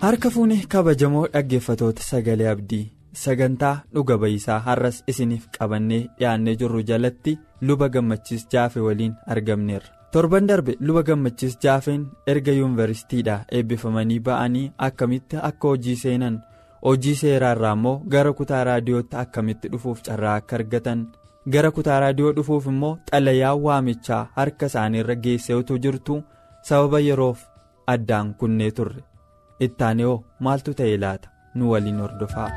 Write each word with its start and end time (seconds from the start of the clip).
Harka 0.00 0.30
fuuni 0.30 0.56
kabajamoo 0.72 1.26
dhaggeeffatoota 1.32 2.02
sagalee 2.02 2.48
abdii. 2.54 2.92
Sagantaa 3.24 3.74
dhuga 3.94 4.16
ba'isaa 4.22 4.58
har'as 4.66 4.98
isiniif 5.12 5.44
qabannee 5.58 6.00
dhiyaannee 6.18 6.56
jirru 6.62 6.82
jalatti 6.90 7.38
luba 7.68 7.88
gammachiis 7.88 8.46
jaafe 8.52 8.80
waliin 8.86 9.14
argamneerra. 9.34 9.88
Torban 10.12 10.46
darbe 10.48 10.74
luba 10.80 11.02
gammachiis 11.02 11.56
jaafeen 11.64 12.04
erga 12.32 12.52
yuunivarsiitiidhaa 12.58 13.44
eebbifamanii 13.58 14.20
ba'anii 14.28 14.66
akkamitti 14.88 15.36
akka 15.50 15.68
hojii 15.72 15.96
seenan? 16.02 16.38
Hojii 16.84 17.14
seeraa 17.22 17.52
irraa 17.56 17.72
immoo 17.78 17.96
gara 18.14 18.32
kutaa 18.32 18.64
raadiyootti 18.70 19.16
akkamitti 19.22 19.68
dhufuuf 19.72 20.02
carraa 20.08 20.34
akka 20.42 20.56
argatan? 20.60 21.06
Gara 21.52 21.70
kutaa 21.70 22.00
raadiyoo 22.00 22.32
dhufuuf 22.36 22.66
immoo 22.74 22.94
xalayaan 23.10 23.60
waamichaa 23.66 24.22
harka 24.36 24.66
isaaniirra 24.72 25.14
geessee 25.26 25.54
utuu 25.62 25.78
jirtu 25.78 26.22
sababa 26.62 27.00
yeroof 27.08 27.46
addaan 27.94 28.34
kunnee 28.34 28.70
turre. 28.70 29.02
Ittaanee 29.66 30.06
hoo 30.10 30.18
maaltu 30.48 30.74
ta'e 30.80 30.96
laata? 31.04 31.28
Nu 31.54 31.70
waliin 31.72 32.00
hordofaa. 32.04 32.50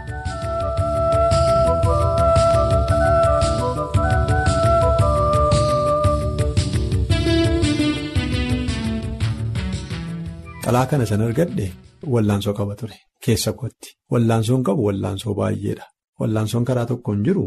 Xalaa 10.63 10.85
kana 10.91 11.05
san 11.09 11.21
argadhe 11.27 11.65
wallaansoo 12.13 12.53
qaba 12.59 12.73
ture. 12.79 12.97
Keessa 13.23 13.51
kootti. 13.59 13.89
Wallaansoon 14.11 14.61
qabu 14.67 14.81
wallaansoo 14.89 15.33
baay'eedha. 15.39 15.85
Wallaansoon 16.19 16.65
karaa 16.69 16.85
tokkoon 16.91 17.19
jiru. 17.27 17.43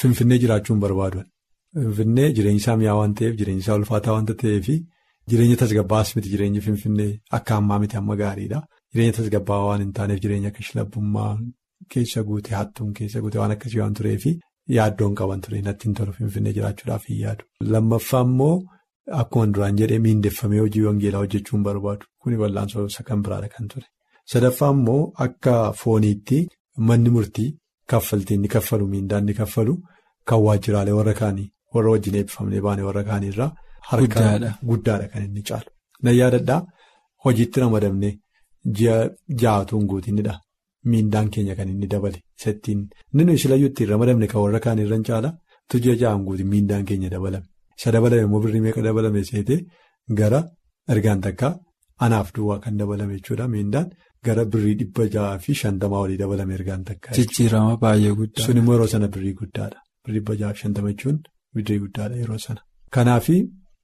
Finfinnee 0.00 0.38
jiraachuun 0.42 0.80
barbaadan 0.84 1.26
finfinnee 1.84 2.28
jireenyi 2.36 2.60
isaa 2.62 2.76
mi'aa 2.80 2.96
waan 2.98 3.14
ta'eef 3.18 3.34
jireenyi 3.38 3.62
isaa 3.64 3.76
ulfaataa 3.80 4.12
waanta 4.16 4.34
ta'eef 4.42 4.66
jireenya 5.30 5.56
tasgabbaas 5.62 6.08
miti 6.16 6.28
jireenyi 6.32 6.60
finfinnee 6.66 7.10
akka 7.38 7.52
ammaa 7.60 7.78
miti 7.82 7.96
amma 8.00 8.14
gaariidha. 8.20 8.60
Jireenya 8.96 9.12
tasgabbaawaa 9.16 9.66
waan 9.70 9.80
hin 9.84 9.92
taaneef 9.96 10.20
jireenya 10.24 10.48
akka 10.52 10.62
shilabbummaa 10.66 11.32
keessa 11.94 12.22
guute 12.28 12.54
hattuun 12.58 12.92
keessa 12.98 13.20
guute 13.24 13.38
waan 13.40 13.50
akkasii 13.54 13.80
waan 13.82 13.94
tureef 13.98 14.24
yaaddoon 14.76 15.14
qaban 15.20 15.40
ture 15.46 15.60
natti 15.66 15.84
hin 15.88 15.94
tolu 15.98 16.12
finfinnee 16.18 16.52
jiraachuudhaaf 16.58 17.04
hin 17.10 17.18
yaadu. 17.24 17.44
Lammaffaa 17.74 18.22
immoo 18.28 18.54
akkuma 19.20 19.46
duraan 19.56 19.76
jedhee 19.80 19.98
miindeffamee 20.06 20.58
hojii 20.64 20.82
wangeelaa 20.86 21.18
hojjechuun 21.24 21.62
barbaadu 21.68 22.06
kuni 22.22 22.36
wallaansoo 22.42 22.86
isa 22.92 23.02
kan 23.10 23.22
biraadha 23.28 23.48
kan 23.56 23.68
ture. 23.74 23.86
Sadaffaa 24.32 24.70
immoo 24.78 25.02
akka 25.26 25.54
fooniitti 25.82 26.38
manni 26.90 27.10
murtii 27.16 27.48
kaffaltii 27.94 28.34
inni 28.40 28.48
kaffalu 28.58 28.86
miindaa 28.94 29.18
inni 29.24 29.34
kaffalu 29.40 29.74
kan 30.30 30.40
waajjiraalee 30.46 30.92
warra 31.00 31.14
kaanii 31.22 31.48
warra 31.74 31.90
wajjin 31.96 32.14
eebbifamnee 32.20 32.60
baane 32.68 32.82
warra 32.90 33.04
kaaniirraa 33.10 33.50
harka 33.90 34.22
guddaadha 34.70 35.08
kan 35.12 35.24
inni 35.28 35.42
caalu. 35.50 35.70
Na 36.02 36.10
yaadadhaa 36.20 36.62
hojiitti 37.24 37.60
ramadamnee. 37.66 38.14
Ji'a 38.78 38.96
ja'atuun 39.42 39.84
guutinidha. 39.90 40.34
Miindaan 40.90 41.28
keenya 41.30 41.54
kan 41.56 41.68
inni 41.68 41.86
dabale. 41.90 42.18
Sattiin 42.42 42.80
inni 43.14 43.38
silayyuu 43.38 43.68
ittiin 43.70 43.88
ramadamne 43.94 44.26
kan 44.32 44.40
warra 44.44 44.60
kaan 44.60 44.78
irra 44.84 44.98
caala 45.08 45.30
tu 45.68 45.78
ji'a 45.84 45.94
ja'aan 46.02 46.24
guutin 46.26 46.46
miindaan 46.52 46.84
keenya 46.88 47.10
dabalame. 47.10 47.46
Isa 47.78 47.92
dabalame 47.92 48.22
immoo 48.26 48.40
birrii 48.44 48.60
meeqa 48.66 48.82
dabalame 48.88 49.20
seetee 49.30 49.60
gara 50.18 50.40
ergaan 50.92 51.20
takkaa 51.26 51.52
anaaf 52.04 52.28
duwwaa 52.34 52.58
kan 52.64 52.74
dabalame 52.80 53.14
jechuudha. 53.18 53.48
Miindaan 53.54 53.88
gara 54.26 54.44
birrii 54.52 54.74
dhibba 54.80 55.02
ja'aa 55.14 55.38
fi 55.44 55.54
shantamaa 55.60 56.00
olii 56.04 56.18
dabalame 56.22 56.54
ergaan 56.58 56.84
takkaa. 56.84 57.12
Jijjiirama 57.18 57.76
baay'ee 57.82 58.12
guddaa. 58.20 58.44
Sun 58.46 58.56
immoo 58.60 58.74
yeroo 58.76 58.86
sana 58.94 59.08
birrii 59.14 59.34
guddaadha. 59.40 59.78
Birrii 60.04 60.18
dhibba 60.20 60.34
ja'aa 60.40 60.52
fi 60.54 60.60
shantama 60.64 60.88
jechuun 60.92 61.18
birrii 61.54 61.78
guddaadha 61.84 62.16
yeroo 62.22 62.38
sana. 62.46 62.60
Kanaafi 62.94 63.36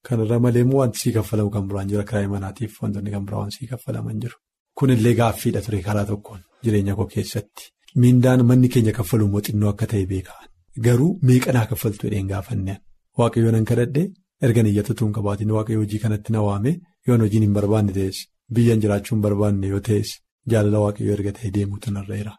kanarra 0.06 0.38
malee 0.44 0.62
immoo 0.66 0.78
wanti 0.82 0.98
sii 1.02 1.12
kaffalamu 1.18 1.50
kan 1.56 1.64
biraan 1.68 1.88
jira 1.90 2.04
kiraayii 2.08 2.30
manaatiif 2.36 2.72
wantoonni 2.82 3.10
kan 3.14 3.24
biraa 3.26 3.38
waan 3.42 3.50
sii 3.56 3.66
kaffalaman 3.72 4.18
jiru. 4.22 4.36
Kunillee 4.78 5.14
gaaffiidha 5.20 5.60
ture 5.66 5.80
karaa 5.88 6.04
tokkoon 6.10 6.40
jireenya 6.64 6.94
koo 6.98 7.06
keessatti. 7.14 7.64
Miindaan 8.02 8.42
manni 8.48 8.68
keenya 8.74 8.92
kaffalu 8.98 9.24
immoo 9.28 9.42
xinnoo 9.46 9.70
akka 9.72 9.86
ta'e 9.92 10.06
beekaan. 10.12 10.48
Garuu 10.84 11.10
meeqanaa 11.28 11.66
kaffaltu 11.70 12.06
jedheen 12.08 12.28
gaafanneen. 12.32 12.78
Waaqayyoon 13.18 13.54
an 13.58 13.64
kadhadhee 13.70 14.06
erga 14.46 14.62
niyyatatu 14.66 15.04
hin 15.06 15.12
qabaatiin 15.16 15.50
waaqayyo 15.56 15.80
hojii 15.82 15.98
kanatti 16.04 16.32
na 16.36 16.40
waame 16.48 16.72
yoon 17.08 17.20
hojiin 17.24 17.42
hin 17.46 17.52
barbaanne 17.58 17.92
ta'es 17.98 18.18
biyyan 18.58 18.80
jiraachuu 18.84 19.14
hin 19.16 19.22
barbaanne 19.26 19.66
yoo 19.72 19.80
ta'es 19.88 20.08
jaalala 20.52 20.78
waaqayyo 20.84 21.12
erga 21.16 21.32
ta'e 21.38 21.50
deemuutu 21.56 21.90
narreera 21.96 22.32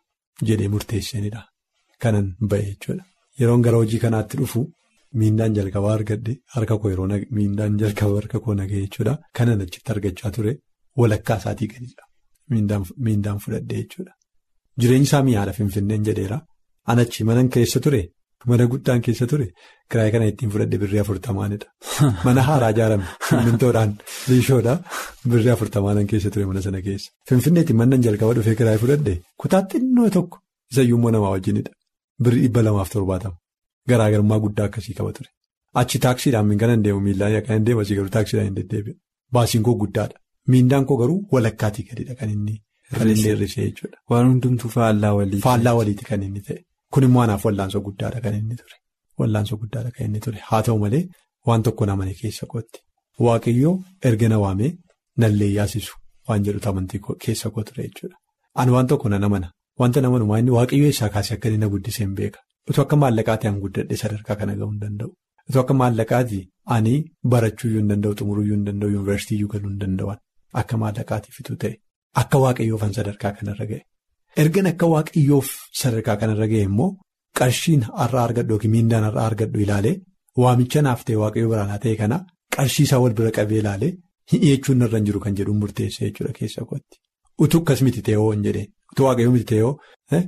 jedhee 0.50 0.68
murteessanidha. 0.76 1.42
Kanan 2.04 2.28
ba'e 2.54 2.64
jechuudha. 2.70 3.04
Yeroon 3.40 3.62
gara 3.68 3.78
hojii 3.84 4.00
kanaatti 4.06 4.38
dhufu 4.42 4.64
miindaan 5.22 5.54
jalqabaa 5.60 5.94
argadhe 6.00 6.34
harka 6.56 6.78
koo 6.82 6.90
yeroo 6.94 7.08
miindaan 7.38 7.78
jalqabaa 7.84 8.20
harka 8.22 8.40
koo 8.48 8.54
nagahee 8.62 8.82
jechuudha. 8.88 9.14
Kanan 9.38 9.62
achitti 9.68 9.92
argachaa 9.96 10.32
ture 10.40 10.54
walakkaa 11.04 11.38
isaatii 11.44 11.68
gadidha. 11.76 12.04
Miindaan 12.54 13.40
fudhadhee 13.46 13.84
jechuudha. 13.84 14.14
Jireenyi 14.82 15.10
isaa 15.10 15.24
mi'aadha 15.30 15.54
Finfinneen 15.60 16.04
jedheera. 16.10 16.38
Anachi 16.92 17.24
mana 17.30 17.48
keessa 17.56 17.80
ture 17.86 18.02
mana 18.46 18.66
guddaan 18.72 19.02
keessa 19.02 19.28
ture 19.32 19.48
kiraayii 19.90 20.14
kana 20.16 20.26
ittiin 20.32 20.52
fudhadhe 20.54 20.80
birrii 20.84 21.02
afurtamaanidha. 21.04 21.68
Mana 22.26 22.42
haaraa 22.48 22.72
ijaarame 22.76 23.06
simmintoodhaan 23.28 23.92
liishoodhaan 24.30 24.82
birrii 25.34 25.54
afurtamaanan 25.56 26.08
keessa 26.14 26.32
ture 26.34 26.46
mana 26.50 26.62
sana 26.66 26.82
keessa. 26.88 27.12
Finfinneetti 27.30 27.78
mannan 27.82 28.04
jalqaba 28.08 28.36
dhufee 28.40 28.56
kiraayii 28.62 28.84
fudhadhe 28.84 29.14
kutaa 29.44 29.64
xinnoo 29.74 30.10
tokko 30.18 30.42
isayyuu 30.72 30.98
immoo 31.00 31.14
namaa 31.18 31.32
wajjinidha. 31.36 31.72
Birrii 32.24 32.44
dhibba 32.46 32.66
lamaaf 32.68 32.92
torbaatama. 32.96 33.38
Garaagarummaa 33.90 34.42
guddaa 34.48 34.68
akkasii 34.72 34.98
qaba 35.00 35.14
ture. 35.20 35.30
Achi 35.82 36.04
taaksiidhaan 36.06 36.50
min 36.52 36.60
kanan 36.66 36.84
deemu 36.88 37.02
miillaan 37.08 37.54
hin 37.54 37.66
deemu 37.70 37.86
asii 37.86 38.00
garuu 38.00 38.16
taaksiidhaan 38.18 38.50
hin 38.50 38.60
deddeebi'u. 38.60 39.00
Baasiin 39.34 39.64
koo 39.70 39.76
guddaadha. 39.86 40.23
Miindaan 40.52 40.86
koo 40.86 40.98
garuu 41.02 41.20
walakkaatii 41.34 41.84
gadidha 41.90 42.16
kan 42.20 42.30
inni 42.36 42.56
hir'isee 43.00 43.36
jechuudha. 43.66 43.98
Waan 44.10 44.28
hundumtuu 44.30 44.70
faallaa 44.76 45.14
waliiti. 45.18 45.42
Faallaa 45.48 45.74
waliiti 45.80 46.06
kan 46.10 46.24
inni 46.28 46.42
ta'e. 46.48 46.60
Kun 46.94 47.04
immoo 47.08 47.22
anaaf 47.26 47.46
wallaansoo 47.48 47.82
guddaadha 47.88 48.20
kan 48.26 48.36
inni 48.40 48.56
ture. 48.62 48.76
Wallaansoo 49.20 49.58
guddaadha 49.62 49.92
kan 49.96 50.06
inni 50.08 50.20
ture. 50.26 50.40
Haa 50.50 50.62
ta'u 50.68 50.78
malee 50.84 51.04
waan 51.48 51.64
tokko 51.68 51.86
namani 51.92 52.14
keessa 52.22 52.46
kootti. 52.54 52.80
Waaqayyoo 53.26 53.74
erga 54.10 54.30
na 54.30 54.38
waamee 54.44 54.72
nallee 55.24 55.52
yaasisu 55.58 55.94
waan 56.30 56.44
jedhutu 56.46 56.70
amantii 56.70 57.00
keessa 57.26 57.50
koo 57.56 57.64
ture 57.70 57.84
jechuudha. 57.88 58.18
Ani 58.60 58.72
waan 58.76 58.88
tokko 58.88 59.10
na 59.10 59.20
namana. 59.26 59.52
Wanta 59.80 60.02
namanumaa 60.06 60.40
inni 60.44 60.52
waaqayyoo 60.58 60.88
eessaa 60.92 61.10
kaasee 61.16 61.36
akka 61.38 61.48
inni 61.50 61.58
na 61.64 61.70
guddisee 61.74 62.04
hin 62.06 62.16
beeka. 62.20 62.40
Utuu 62.70 62.82
akka 62.86 62.96
maallaqaatii 63.04 63.48
an 63.52 63.60
guddadhe 63.64 63.96
sadarkaa 64.02 64.36
kana 64.42 64.56
gahuu 64.60 64.72
hin 64.74 64.80
danda'u. 64.84 65.10
Utuu 65.50 65.62
akka 65.64 65.74
maallaqaatii 65.82 66.44
ani 66.76 66.94
barachuuyyuu 67.36 67.80
hin 67.82 67.90
danda'u 67.94 68.14
xumuruyyuu 68.20 68.56
hin 68.58 68.66
danda'u 68.70 68.90
yuunivarsiitiiyyuu 68.96 69.50
galuu 69.56 69.70
hin 69.74 69.80
danda'an. 69.86 70.18
Akka 70.62 70.76
maallaqaatiif 70.82 71.36
ituu 71.42 71.56
ta'e 71.64 71.74
akka 72.22 72.38
waaqayyoofan 72.44 72.92
sadarkaa 72.98 73.32
kanarra 73.38 73.66
ga'e 73.72 73.82
ergan 74.44 74.68
akka 74.72 74.86
waaqayyoof 74.94 75.48
sadarkaa 75.82 76.16
kanarra 76.22 76.48
ga'e 76.52 76.64
immoo 76.70 76.90
qarshiin 77.40 77.82
har'a 78.02 78.20
argadhu 78.28 78.52
yookiin 78.56 78.72
miindaan 78.76 79.06
har'a 79.08 79.22
argadhu 79.30 79.58
ilaalee 79.66 79.96
waamicha 80.44 80.82
naaf 80.88 81.02
ta'e 81.08 81.18
waaqayyoo 81.24 81.50
biraanaa 81.54 81.80
ta'e 81.86 81.96
kana 82.02 82.18
qarshii 82.58 82.86
isaa 82.88 83.00
wal 83.04 83.16
bira 83.20 83.32
qabee 83.38 83.60
ilaalee 83.64 83.92
hi'eechuun 84.34 84.78
narra 84.84 84.98
hin 85.00 85.06
jiru 85.10 85.20
kan 85.26 85.34
jedhuun 85.40 85.60
murteessee 85.64 86.06
jechuudha 86.10 86.34
keessa 86.40 86.62
kootti 86.70 86.96
utuu 87.48 87.62
akkas 87.64 87.80
miti 87.88 88.02
ta'ee 88.10 88.20
hin 88.36 88.44
jedhee 88.48 88.66
utuu 88.94 89.06
waaqayyoo 89.10 89.34
miti 89.38 89.48
ta'ee 89.52 90.22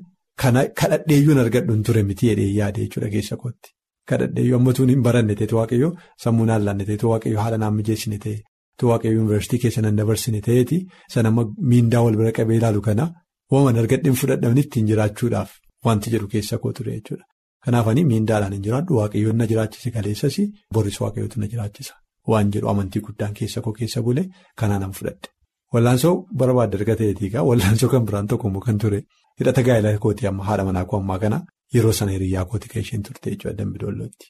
kana 0.43 0.61
kadhadheeyyuun 0.81 1.39
argadhu 1.45 1.71
hin 1.77 1.83
ture 1.89 2.03
miti 2.09 2.25
jedhee 2.31 2.49
yaade 2.59 2.79
jechuudha 2.85 3.09
keessa 3.15 3.35
kootti 3.43 3.69
kadhadheeyyuu 4.11 4.57
ammatuun 4.59 4.89
hin 4.93 5.01
baranne 5.07 5.35
ta'etu 5.41 5.55
waaqayyoo 5.61 5.91
sammuu 6.25 6.45
naan 6.49 6.63
laanne 6.67 6.85
ta'etu 6.89 7.05
waaqayyoo 7.13 7.41
haala 7.45 7.57
naan 7.63 7.73
mijeessine 7.79 8.17
ta'e. 8.25 8.37
Tu 8.79 8.87
waaqayyo 8.91 9.13
yuunivarsiitii 9.17 9.59
keessa 9.63 9.81
nan 9.85 9.95
dabarsine 9.99 10.41
ta'eeti 10.47 10.77
sana 11.13 11.29
amma 11.31 11.43
miindaa 11.73 12.01
wal 12.05 12.17
bira 12.21 12.31
qabee 12.37 12.57
ilaalu 12.59 12.81
kana 12.87 13.05
waaman 13.51 13.77
argadheen 13.81 14.15
fudhadhamni 14.21 14.61
ittiin 14.65 14.87
jiraachuudhaaf 14.89 15.51
wanti 15.87 16.09
jedhu 16.13 16.27
keessa 16.33 16.57
koo 16.63 16.71
ture 16.77 16.91
jechuudha. 16.97 17.25
Kanaaf 17.65 17.87
ani 17.91 18.03
miindaadhaan 18.11 18.53
hin 18.57 18.63
jiraadhu 18.65 18.93
waaqayyoon 18.99 19.37
na 19.41 19.45
jiraachise 19.51 19.89
kaleessas 19.95 20.35
boris 20.73 20.97
waaqayyootu 21.03 21.39
na 21.43 21.47
jiraachisa 21.53 21.93
waan 22.31 22.51
jedhu 22.55 22.67
amantii 22.73 23.01
guddaan 23.07 23.33
keessa 23.39 23.61
koo 23.65 23.73
keessa 23.79 24.01
bule 24.07 24.23
kanaan 24.61 24.83
an 24.87 24.93
fudhadhe. 24.97 25.27
Wallaansoo 25.73 26.13
barbaadde 26.39 26.77
erga 26.79 26.95
ta'eetii 27.01 27.29
kaa 27.35 27.43
wallaansoo 27.49 27.89
kan 27.93 28.03
biraan 28.09 28.27
tokko 28.31 28.47
immoo 28.49 28.61
kan 28.67 28.77
ture 28.83 28.99
hidhata 29.39 29.61
gaa'ela 29.67 29.97
kooti 30.05 30.27
amma 30.31 30.43
haadha 30.49 30.63
manaa 30.69 30.85
koo 30.91 30.99
ammaa 31.03 31.19
kana 31.23 31.37
yeroo 31.75 31.93
sana 31.99 32.11
hiriyyaa 32.15 32.45
kooti 32.51 32.67
kan 32.73 32.81
isheen 32.85 33.03
turte 33.07 33.27
jechuudha 33.31 33.57
dambidollootti. 33.59 34.25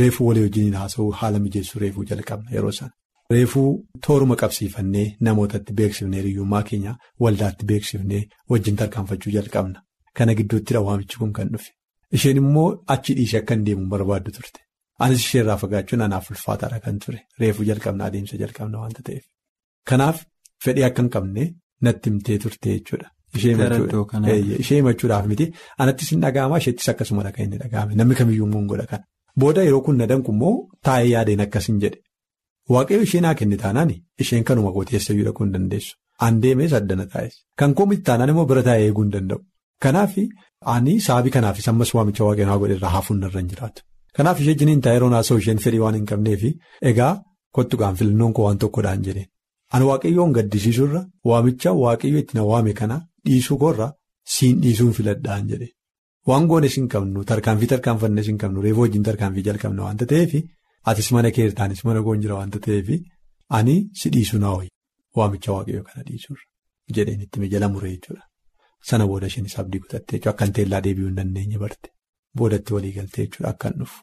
Reefuu 0.00 0.26
walii 0.28 0.42
wajjiniin 0.46 0.74
haasa'uu 0.82 1.10
haala 1.20 1.38
mijeessuu 1.44 1.80
reefuu 1.84 2.04
jalqabna 2.10 2.50
yeroo 2.56 2.72
sana. 2.78 2.92
Reefuu 3.32 3.70
tooruma 4.06 4.36
qabsiifannee 4.42 5.06
namootatti 5.26 5.72
beeksifnee 5.80 6.20
hiriyyummaa 6.20 6.62
keenya 6.70 6.94
waldaatti 7.24 7.64
beeksifnee 7.70 8.22
wajjin 8.50 8.76
tarkaanfachuu 8.80 9.32
jalqabna. 9.36 9.82
Kana 10.16 10.34
gidduuttidha 10.38 10.80
waamichi 10.86 11.18
kun 11.18 11.32
kan 11.32 11.48
dhufe. 11.52 11.70
Isheen 12.12 12.36
immoo 12.42 12.68
achi 12.94 13.14
dhiishee 13.18 13.40
akka 13.42 13.54
hin 13.54 13.64
deemu 13.66 13.86
barbaaddu 13.92 14.30
turte. 14.36 14.60
Anis 15.06 15.20
isheerraa 15.26 15.56
fagaachuun 15.64 16.02
anaaf 16.06 16.30
ulfaataadha 16.30 16.80
kan 16.86 16.98
ture. 17.04 17.20
Reefuu 17.40 17.64
jalqabna 17.70 18.04
adeemsa 18.10 18.36
jalqabna 18.44 18.78
waanta 18.84 19.02
ta'eef. 19.10 19.24
Kanaaf 19.88 20.24
fedhii 20.64 20.84
akka 20.88 21.02
hin 21.02 21.10
qabne 21.18 21.44
natti 21.88 22.10
himtee 22.10 22.38
turte 22.46 22.68
jechuudha. 22.78 23.08
Ishee 23.36 24.76
himachuudhaaf 24.78 25.26
miti. 25.34 25.46
Anattis 25.78 26.10
hin 26.16 26.20
dhaga'amaa 26.26 26.58
isheettis 26.64 26.88
akkasumadha 26.94 27.32
kan 27.36 27.44
inni 27.46 27.58
dhaga'ame. 27.62 27.94
Namni 28.02 28.14
kamiyyuu 28.22 28.46
immoo 28.48 28.60
hin 28.64 28.68
godha 28.74 28.86
kana. 28.92 29.04
Booda 29.40 29.62
yeroo 29.68 29.80
kun 29.86 29.96
na 30.02 30.06
danqu 30.12 30.32
immoo 30.36 30.54
taa'ee 30.88 31.08
yaadeen 31.14 31.40
akkas 31.46 31.68
hin 31.70 31.78
jedhe. 31.84 31.98
Waaqayyo 32.74 33.02
ishee 33.06 33.20
naa 33.24 33.34
kenni 33.40 33.56
taanaan 33.62 33.90
isheen 34.24 34.44
kanuma 34.48 34.70
gooteessa 34.76 35.12
iyyuu 35.14 35.26
dhaquu 35.28 35.44
hin 35.44 35.52
dandeessu. 35.56 35.92
Aan 36.24 36.40
deemees 36.42 36.72
addana 36.78 37.06
taa'es. 37.12 37.34
Kan 37.58 37.74
koomitti 37.78 38.04
taanaan 38.08 38.30
immoo 38.32 38.46
bira 38.50 38.62
taa'ee 38.68 38.84
eeguu 38.88 39.04
hin 39.06 39.12
danda'u. 39.16 39.40
Kanaaf 39.84 40.14
ani 40.74 40.94
sababii 41.06 41.30
kanaafis 41.36 41.68
ammas 41.72 41.94
waamicha 41.96 42.24
waaqayyoon 42.28 42.50
haa 42.52 42.58
godhe 42.62 42.74
irraa 42.78 42.90
hafuun 42.96 43.22
irra 43.28 43.40
hin 43.40 43.48
jiraatu. 43.52 43.80
Kanaaf 44.16 44.40
ishee 44.44 44.54
jiniin 44.62 44.80
taa'ee 44.86 44.96
yeroo 44.98 45.10
naasoo 45.14 45.38
isheen 45.42 45.58
fedhii 45.64 45.82
waan 45.84 45.94
hin 46.00 46.06
qabneefi 46.12 46.50
egaa 46.92 47.12
kottuudhaan 47.58 47.96
filannoon 48.00 48.32
koo 48.38 48.44
waan 48.48 48.58
tokkodhaan 48.64 49.02
jedheen. 49.08 49.28
Ani 49.72 49.84
waaqayyoon 49.90 50.32
gaddisiisuurra 50.40 51.02
waamicha 51.30 51.70
waaqayyo 51.84 52.18
itti 52.24 52.34
na 52.38 52.42
waame 52.50 52.72
kana 52.82 52.96
dhiisuu 53.26 53.58
koorra 53.64 53.88
siin 54.36 54.60
dhiisuun 54.62 54.92
filadhaan 54.98 55.48
jedhe. 55.54 55.68
Waan 56.28 56.46
goones 56.52 56.74
hin 56.78 56.88
qabnu 56.94 57.24
tarkaanfii 57.32 57.68
tarkaanfannes 57.72 58.26
hin 58.32 58.38
qabnu 58.44 58.60
reefuu 58.66 58.82
wajjin 58.86 59.02
tarkaanfii 59.08 59.44
jalqabna 59.50 59.82
waanta 59.86 60.04
ta'eef 60.12 60.32
atis 60.90 61.08
mana 61.16 61.30
keertaanis 61.36 61.84
mana 61.88 62.00
koon 62.06 62.20
jira 62.24 62.34
waanta 62.40 62.58
ta'eef 62.66 62.88
ani 63.58 63.74
si 64.00 64.10
dhiisuu 64.14 64.40
naa 64.44 64.54
ho'i. 64.56 64.68
Waamicha 65.16 65.52
waaqayyo 65.56 65.82
kana 65.88 66.02
dhiisuurra 66.08 66.44
jedheen 66.96 67.20
itti 67.26 67.48
jala 67.54 67.68
muree 67.74 67.92
jechuudha. 67.94 68.22
Sana 68.88 69.06
booda 69.10 69.26
isheenis 69.30 69.58
abdii 69.62 69.80
kutattee 69.84 70.16
jechuudha. 70.18 70.30
Akka 70.34 70.46
teellaa 70.58 70.80
deebi'uu 70.86 71.08
hin 71.10 71.16
dandeenye 71.20 71.58
barte. 71.64 71.88
Boodatti 72.38 72.74
walii 72.76 72.92
galtee 72.98 73.24
jechuudha. 73.26 73.50
Akka 73.54 73.68
hin 73.70 73.78
dhufu. 73.82 73.98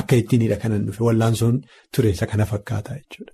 Akka 0.00 0.16
ittiinidha 0.22 0.56
kanan 0.62 0.86
dhufe. 0.86 1.02
Wallaansoon 1.08 1.60
ture 1.92 2.10
isa 2.16 2.26
kana 2.32 2.46
fakkaata 2.52 2.96
jechuudha. 3.00 3.32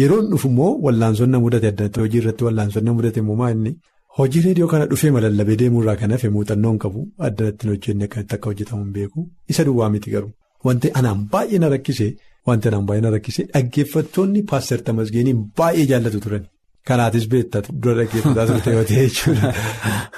Yeroon 0.00 0.26
dhufu 0.32 0.48
immoo 0.52 0.72
wallaansoon 0.86 1.30
na 1.34 1.40
mudate 1.44 1.68
addatti 1.72 2.00
hojii 2.04 2.18
irratti 2.22 2.44
wallaansoon 2.48 2.84
na 2.88 2.92
mudate 2.96 3.20
immoo 3.24 3.48
inni? 3.54 3.72
Hojii 4.18 4.40
reediyoo 4.46 4.68
kana 4.72 4.86
dhufee 4.90 5.10
malallabee 5.16 5.56
deemuurraa 5.62 5.96
kan 6.02 6.10
hafe 6.16 6.28
muuxannoon 6.34 6.78
qabu. 6.84 7.00
Addatti 7.28 7.68
hojjenne 7.72 8.04
akkamitti 8.08 8.34
akka 8.36 8.50
hojjetamu 8.50 8.82
hin 8.84 8.92
beeku. 8.98 9.28
Isa 9.54 9.64
duwwaa 9.68 9.90
miti 9.94 10.10
garuu. 10.14 10.32
Wanti 10.64 10.90
anaan 11.00 11.26
baay'ee 11.32 11.58
na 11.62 11.68
rakkise 11.74 12.06
wanti 12.46 12.68
anaan 12.70 12.86
baay'ee 12.88 13.04
na 13.06 13.14
rakkise 13.16 13.42
dhaggeeffattoonni 13.52 14.42
paaster 14.50 14.80
Tamasgeeniin 14.88 15.42
baay'ee 15.60 15.86
jaallatu 15.92 16.20
turan. 16.24 16.44
Kanaatis 16.88 17.26
beektaa 17.32 17.62
dura 17.82 17.94
dhaggeeffataa 18.00 18.46
turte 18.50 18.70
yoo 18.76 18.84
ta'e 18.90 19.04
jechuudha. 19.06 19.52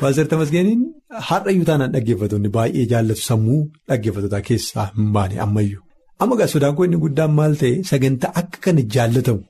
Paaster 0.01 0.27
Tamasgeeniin 0.33 0.81
har'ayyuu 1.29 1.69
taanaan 1.71 1.95
dhaggeeffattoonni 1.97 2.55
baay'ee 2.57 2.87
jaallatu 2.95 3.29
sammuu 3.29 3.61
dhaggeeffattotaa 3.91 4.43
keessaa 4.49 4.89
hin 4.97 5.13
baane 5.19 5.39
ammayyuu. 5.47 5.85
Amma 6.25 6.41
gaa 6.41 6.51
sodaan 6.55 6.75
koo 6.77 6.89
inni 6.89 7.05
guddaan 7.05 7.33
maal 7.39 7.55
ta'e 7.63 7.75
sagantaa 7.91 8.33
akka 8.41 8.59
kana 8.65 8.83
jaallatamu 8.97 9.43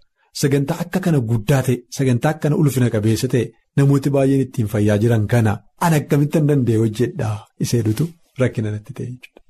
sagantaa 0.42 0.76
akka 0.84 1.00
kana 1.06 1.20
guddaa 1.30 1.62
ta'e 1.68 1.76
sagantaa 1.98 2.30
akka 2.34 2.42
kana 2.44 2.60
ulfina 2.62 2.90
qabeessa 2.94 3.30
ta'e 3.34 3.44
namooti 3.80 4.14
baay'een 4.16 4.44
ittiin 4.46 4.68
fayyaa 4.74 4.98
jiran 5.04 5.24
kana 5.32 5.54
an 5.86 5.96
akkamitti 5.98 6.38
hin 6.40 6.50
danda'e 6.50 6.78
hojjedhaa 6.82 7.36
iseedutu 7.66 8.08
rakkina 8.42 8.74
natti 8.74 8.96
ta'e 8.98 9.08
jechuudha. 9.12 9.40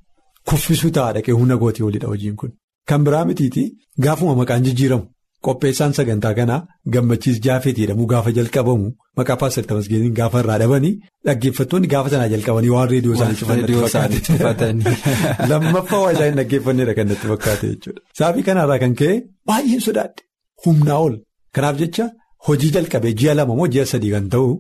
Kuffisuu 0.49 0.93
ta'a 0.99 1.15
dhaqee 1.17 1.37
humna 1.41 1.61
gootii 1.63 1.87
olidha 1.89 2.13
hojiin 2.13 2.37
kun. 2.43 2.53
Kan 2.89 3.05
biraa 3.07 3.25
mitiiti 3.29 3.65
gaafuma 4.05 4.35
maqaan 4.41 4.65
jijjiiramu. 4.67 5.07
Qopheessaan 5.47 5.93
sagantaa 5.97 6.35
kanaa 6.35 6.63
gammachiis 6.93 7.37
jaafeeti 7.47 7.83
jedhamu 7.83 8.07
gaafa 8.13 8.31
jalqabamu 8.39 8.89
maqaa 9.19 9.37
paaster 9.43 9.65
Tamasgeeniin 9.71 10.15
gaafa 10.19 10.41
irraa 10.43 10.59
dhabanii 10.63 10.95
dhaggeeffattoonni 11.29 11.91
gaafa 11.93 12.13
sanaa 12.15 12.31
jalqabanii 12.33 12.73
waan 12.75 12.89
reediyoo 12.93 13.15
isaanii 13.19 14.23
cufatanii 14.29 14.97
lammaffaa 15.53 16.03
waa 16.05 16.17
isaan 16.17 16.41
dhaggeeffanneedha 16.41 16.97
kan 16.99 17.09
natti 17.13 17.31
fakkaate 17.33 17.71
jechuudha. 17.73 18.03
Saafii 18.19 18.47
kanarraa 18.49 18.81
kan 18.85 18.99
ka'e 19.03 19.15
baay'een 19.53 19.85
sodaadhe 19.87 20.27
humnaa 20.67 20.99
ol 21.07 21.17
kanaaf 21.55 21.81
jecha 21.85 22.11
hojii 22.49 22.75
jalqabee 22.79 23.17
ji'a 23.23 23.39
lama 23.41 23.59
moo 23.63 23.71
ji'a 23.75 23.89
sadii 23.95 24.15
kan 24.17 24.29
ta'u 24.37 24.53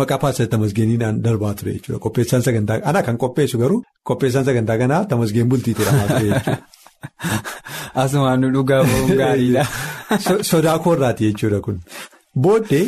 maqaa 0.00 0.22
paaster 0.24 0.50
Tamasgeeniidhaan 0.54 1.24
darbaa 1.26 1.54
ture 1.58 1.76
jechuudha 1.76 2.04
qopheessaan 2.06 2.48
sagantaa 2.48 2.82
ana 2.92 3.06
kan 3.10 3.22
qopheessu 3.26 3.62
garuu 3.64 3.82
qopheessaan 4.10 4.50
sagantaa 4.50 4.78
kanaa 4.82 5.04
Tamasgeen 5.12 5.48
bultii 5.52 5.76
jedhamaa 5.82 6.08
ture 6.14 6.30
jechuudha. 6.30 6.62
Asumaan 8.04 8.40
nu 8.44 8.52
dhugaa 8.58 8.82
ba'uun 8.90 9.16
gaariidha. 9.22 9.64
Sodaa 10.52 10.78
koorraati 10.86 11.30
jechuudha 11.30 11.60
kun. 11.66 11.80
Booddee 12.46 12.86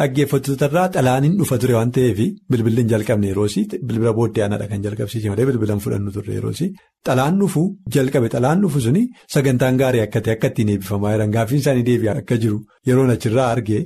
dhaggeeffattootarraa 0.00 0.86
xalaaniin 0.94 1.34
dhufa 1.40 1.58
ture 1.62 1.74
waan 1.78 1.90
ta'eef 1.96 2.20
bilbilli 2.52 2.80
hin 2.82 2.92
jalqabne 2.92 3.28
yeroosi 3.32 3.64
bilbila 3.88 4.12
booddee 4.18 4.44
aanadha 4.44 4.68
kan 4.70 4.84
jalqabsiise 4.86 5.28
malee 5.32 5.46
bilbila 5.50 5.76
hin 5.76 5.82
fudhannu 5.86 6.14
turre 6.14 6.38
yeroosi 6.38 6.68
xalaan 7.08 7.40
dhufu 7.42 7.64
jalqabe 7.96 8.28
xalaan 8.34 8.64
dhufu 8.64 8.80
suni 8.86 9.02
sagantaan 9.34 9.82
gaarii 9.82 10.02
akka 10.06 10.24
ta'e 10.28 10.36
akka 10.36 10.52
ittiin 10.52 10.72
eebbifamaa 10.74 11.12
jiran 11.14 11.36
gaaffiin 11.36 11.62
isaanii 11.64 11.86
deebi'aa 11.90 12.16
akka 12.22 12.40
jiru 12.44 12.58
yeroon 12.90 13.14
achirraa 13.16 13.50
arge 13.56 13.78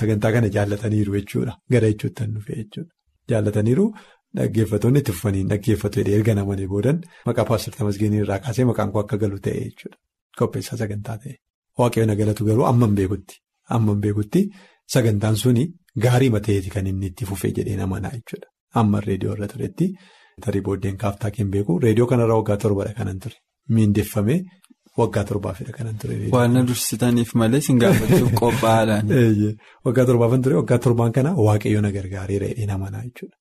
sagantaa 0.00 0.32
kana 0.36 0.48
jaallataniiru 0.56 1.18
jechuudha 1.18 1.52
gara 1.72 1.92
jechuutti 1.92 2.18
kan 2.22 2.34
dhufe 2.34 2.52
jechuudha 2.60 2.90
jaallataniiru. 3.30 3.86
Dhaggeeffattoonni 4.38 5.02
itti 5.02 5.12
fufanii 5.16 5.44
dhaggeeffatu 5.52 6.04
erga 6.16 6.34
namanii 6.38 6.68
boodan 6.74 7.02
maqaa 7.28 7.44
paaster 7.50 7.74
Tamasgeenii 7.78 8.22
irraa 8.24 8.38
kaasee 8.46 8.64
maqaan 8.70 8.92
koo 8.92 9.02
akka 9.04 9.16
galu 9.22 9.38
ta'e 9.46 9.64
jechuudha. 9.64 9.98
Qopheessaa 10.38 10.78
sagantaa 10.82 11.16
ta'e. 11.24 11.34
Waaqayyoon 11.78 12.16
galatu 12.20 12.48
garuu 12.48 12.64
amman 12.72 12.94
beekutti. 12.98 13.36
Amman 13.76 14.00
beekutti 14.04 14.42
sagantaan 14.94 15.36
suni 15.42 15.66
gaarii 16.04 16.30
mateeti 16.36 16.70
kan 16.74 16.86
inni 16.86 17.12
itti 17.12 17.28
fufee 17.30 17.52
jedhee 17.58 17.76
namanaa 17.82 18.14
jechuudha. 18.16 18.48
Amman 18.80 19.06
reediyoo 19.08 19.36
irra 19.36 19.48
turetti 19.52 19.92
tarii 20.46 20.64
booddeen 20.68 20.96
kaaftaa 21.04 21.30
kan 21.36 21.50
beeku 21.54 21.78
reediyoo 21.84 22.08
kanarraa 22.14 22.40
waggaa 22.40 22.56
torbadha 22.64 22.94
kanan 23.00 23.18
ture. 23.26 23.36
Miindeffamee 23.68 24.40
waggaa 24.96 25.24
torbaafidha 25.24 25.72
kanan 25.76 25.98
ture. 26.00 26.18
Waan 26.32 26.54
na 26.54 26.64
dursitaniif 26.68 27.34
malee 27.34 27.60
sin 27.60 27.78
gaafachuuf 27.84 28.32
qophaa'aadhaan. 28.40 29.14
Waggaa 29.86 30.08
torbaafan 30.10 30.42
ture 30.42 30.58
waggaa 30.60 30.78
torbaan 30.88 31.12
kana 31.12 31.36
waaqayyoon 31.48 31.88
na 31.88 31.92
gargaareera 31.98 32.50
jedhee 32.52 32.72
namanaa 32.72 33.04
jechuudha. 33.06 33.36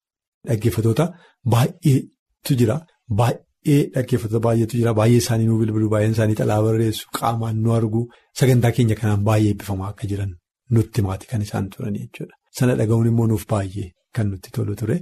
Dhaggeeffattoota 0.49 1.05
baay'eetu 1.53 2.53
jira. 2.59 2.75
Baay'ee 3.19 3.79
dhaggeeffattoota 3.95 4.43
baay'eetu 4.47 4.75
jira. 4.79 4.93
Baay'ee 4.99 5.19
isaanii 5.23 5.47
nu 5.49 5.57
bilbilu. 5.61 5.87
Baay'een 5.93 6.13
isaanii 6.17 6.37
xalaa 6.41 6.61
barreessu. 6.67 7.03
Qaamaan 7.19 7.57
nu 7.63 7.69
argu. 7.79 8.01
Sagantaa 8.39 8.71
keenya 8.77 8.95
kanaan 9.01 9.21
baay'ee 9.29 9.49
eebbifamaa 9.53 9.89
akka 9.93 10.05
jiran 10.11 10.31
nutti 10.75 11.01
maati 11.07 11.25
kan 11.31 11.41
isaan 11.47 11.69
turan 11.73 11.95
jechuudha. 11.99 12.35
Sana 12.57 12.73
dhaga'uun 12.79 13.07
immoo 13.11 13.27
nuuf 13.31 13.45
baay'ee 13.53 13.87
kan 14.15 14.25
nutti 14.31 14.49
tolu 14.55 14.73
ture. 14.81 14.97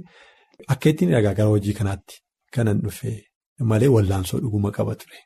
Akka 0.72 0.86
ittiin 0.92 1.10
dhagaa 1.14 1.34
gara 1.38 1.48
hojii 1.54 1.74
kanaatti 1.80 2.14
kanan 2.54 2.78
dhufe 2.84 3.10
malee 3.70 3.88
wallaansoo 3.96 4.38
dhuguma 4.44 4.70
qaba 4.76 4.94
ture. 5.00 5.18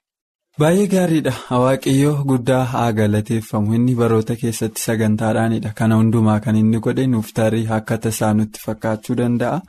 Baay'ee 0.60 0.86
gaariidha. 0.90 1.32
Waaqayyoo 1.62 2.24
guddaa 2.30 2.64
haa 2.72 2.90
galateeffamu. 2.98 3.74
Inni 3.74 3.94
baroota 4.00 4.36
keessatti 4.42 4.80
sagantaadhaanidha. 4.86 5.72
Kana 5.80 5.96
hundumaa 6.00 6.38
kan 6.44 6.56
inni 6.60 6.78
godhe 6.86 7.06
nuuf 7.14 7.32
tarii 7.38 7.66
akka 7.78 7.98
tasaa 8.04 8.34
nutti 8.40 8.60
fakkaachuu 8.66 9.16
danda'a. 9.20 9.60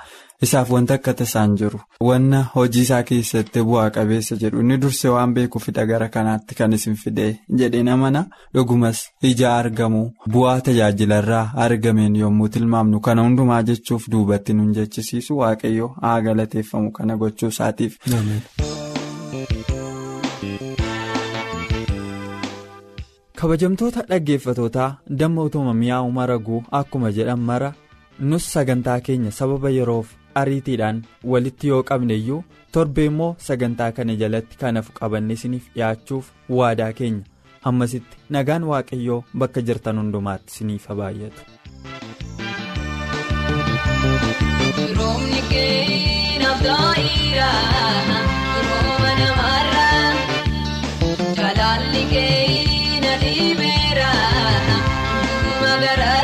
Isaaf 0.45 0.69
wanta 0.75 0.93
akka 0.99 1.13
tasaan 1.21 1.55
jiru. 1.61 1.79
Wanna 2.09 2.41
hojii 2.55 2.81
isaa 2.87 3.01
keessatti 3.09 3.63
bu'aa 3.69 3.89
qabeessa 3.97 4.37
jedhu 4.43 4.61
inni 4.65 4.77
dursee 4.83 5.09
waan 5.15 5.33
beekuufidha 5.37 5.85
gara 5.91 6.09
kanaatti 6.15 6.55
kan 6.59 6.73
isin 6.77 6.95
fidee 7.03 7.31
jedheen 7.61 7.89
amana 7.95 8.25
dhugumas 8.57 9.01
ija 9.31 9.55
argamu 9.61 10.03
bu'aa 10.35 10.59
tajaajilarraa 10.67 11.45
argameen 11.67 12.15
yommuu 12.23 12.49
tilmaamnu 12.57 12.99
kana 13.09 13.23
hundumaa 13.29 13.61
jechuuf 13.71 14.05
duubatti 14.11 14.53
nun 14.59 14.73
jechisiisu 14.79 15.37
waaqayyoo 15.41 15.89
haa 16.01 16.19
galateeffamu 16.29 16.91
kana 16.99 17.17
gochuu 17.23 17.49
isaatiif. 17.55 17.97
Kabajamtoota 23.39 24.01
dhaggeeffatootaa 24.09 24.89
damma 25.21 25.43
utuma 25.49 25.73
mi'aawu 25.81 26.11
maraguu 26.17 26.61
akkuma 26.79 27.11
jedhan 27.17 27.39
mara 27.49 27.69
nus 28.31 28.47
sagantaa 28.55 28.99
keenya 29.07 29.31
sababa 29.39 29.69
yeroof 29.77 30.13
ariitiidhaan 30.41 31.01
walitti 31.33 31.67
yoo 31.71 31.81
qabne 31.91 32.15
iyyuu 32.21 32.41
torbe 32.77 33.05
immoo 33.11 33.31
sagantaa 33.47 33.91
kana 33.99 34.15
jalatti 34.23 34.57
kanaaf 34.63 34.89
qabanne 34.99 35.33
isiniif 35.39 35.67
dhiyaachuuf 35.75 36.31
waadaa 36.59 36.91
keenya 37.01 37.23
hammasitti 37.67 38.17
nagaan 38.37 38.63
waaqayyoo 38.71 39.21
bakka 39.43 39.61
jirtan 39.69 39.97
hundumaatti 40.03 40.53
isiniif 40.55 40.87
baay'atu. 41.01 41.41
Kun 50.99 52.44
Sagrada. 55.85 56.14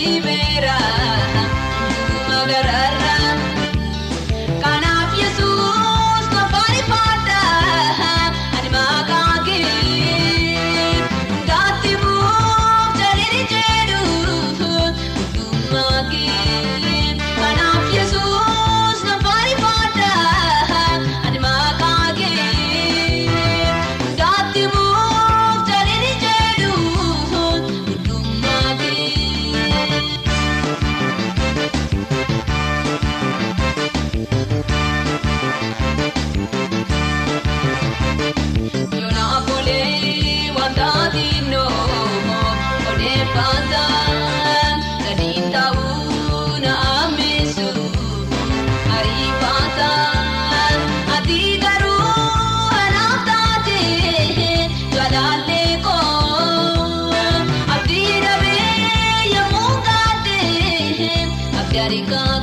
Kee 0.00 0.33
abdii 61.94 62.33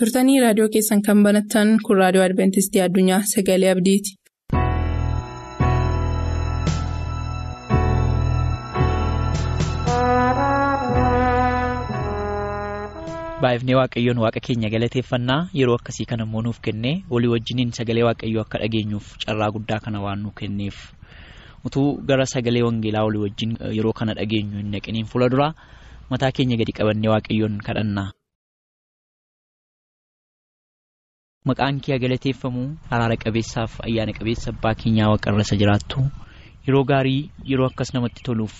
turtanii 0.00 0.36
raadiyoo 0.44 0.68
keessan 0.76 1.02
kan 1.08 1.22
banattan 1.26 1.72
kun 1.88 2.00
raadiyoo 2.02 2.26
adventistii 2.28 2.84
addunyaa 2.88 3.22
sagalee 3.34 3.70
abdiiti. 3.76 4.16
baay'ifnee 13.42 13.76
waaqayyoon 13.78 14.18
waaqa 14.24 14.40
keenya 14.46 14.68
galateeffannaa 14.74 15.40
yeroo 15.58 15.76
akkasii 15.78 16.06
kana 16.10 16.24
immoo 16.28 16.42
nuuf 16.46 16.60
kennee 16.66 16.94
walii 17.12 17.32
wajjiniin 17.34 17.72
sagalee 17.78 18.04
waaqayyoo 18.08 18.42
akka 18.46 18.58
dhageenyuuf 18.62 19.06
carraa 19.24 19.50
guddaa 19.56 19.80
kana 19.86 20.00
waan 20.04 20.22
nu 20.24 20.30
kenneef 20.40 20.76
utuu 21.68 21.88
gara 22.10 22.26
sagalee 22.34 22.62
wangeelaa 22.68 23.04
walii 23.08 23.22
wajjin 23.26 23.52
yeroo 23.78 23.92
kana 24.00 24.14
dhageenyu 24.20 24.56
hin 24.62 24.70
naqiniin 24.76 25.06
fuula 25.12 25.28
duraa 25.34 25.52
mataa 26.10 26.32
keenya 26.38 26.56
gadi 26.60 26.72
qabannee 26.78 27.10
waaqayyoon 27.14 27.58
kadhannaa. 27.68 28.08
Maqaan 31.48 31.80
kee 31.84 31.98
galateeffamu 32.04 32.62
araara 32.94 33.16
qabeessaaf 33.24 33.72
ayyaana 33.86 34.12
qabeessa 34.18 34.50
abbaa 34.54 34.74
keenyaa 34.80 35.10
waaqarra 35.12 35.44
isa 35.46 35.56
jiraattu 35.62 36.00
yeroo 36.66 36.84
gaarii 36.90 37.22
yeroo 37.50 37.68
akkas 37.70 37.94
namatti 37.94 38.22
toluuf 38.28 38.54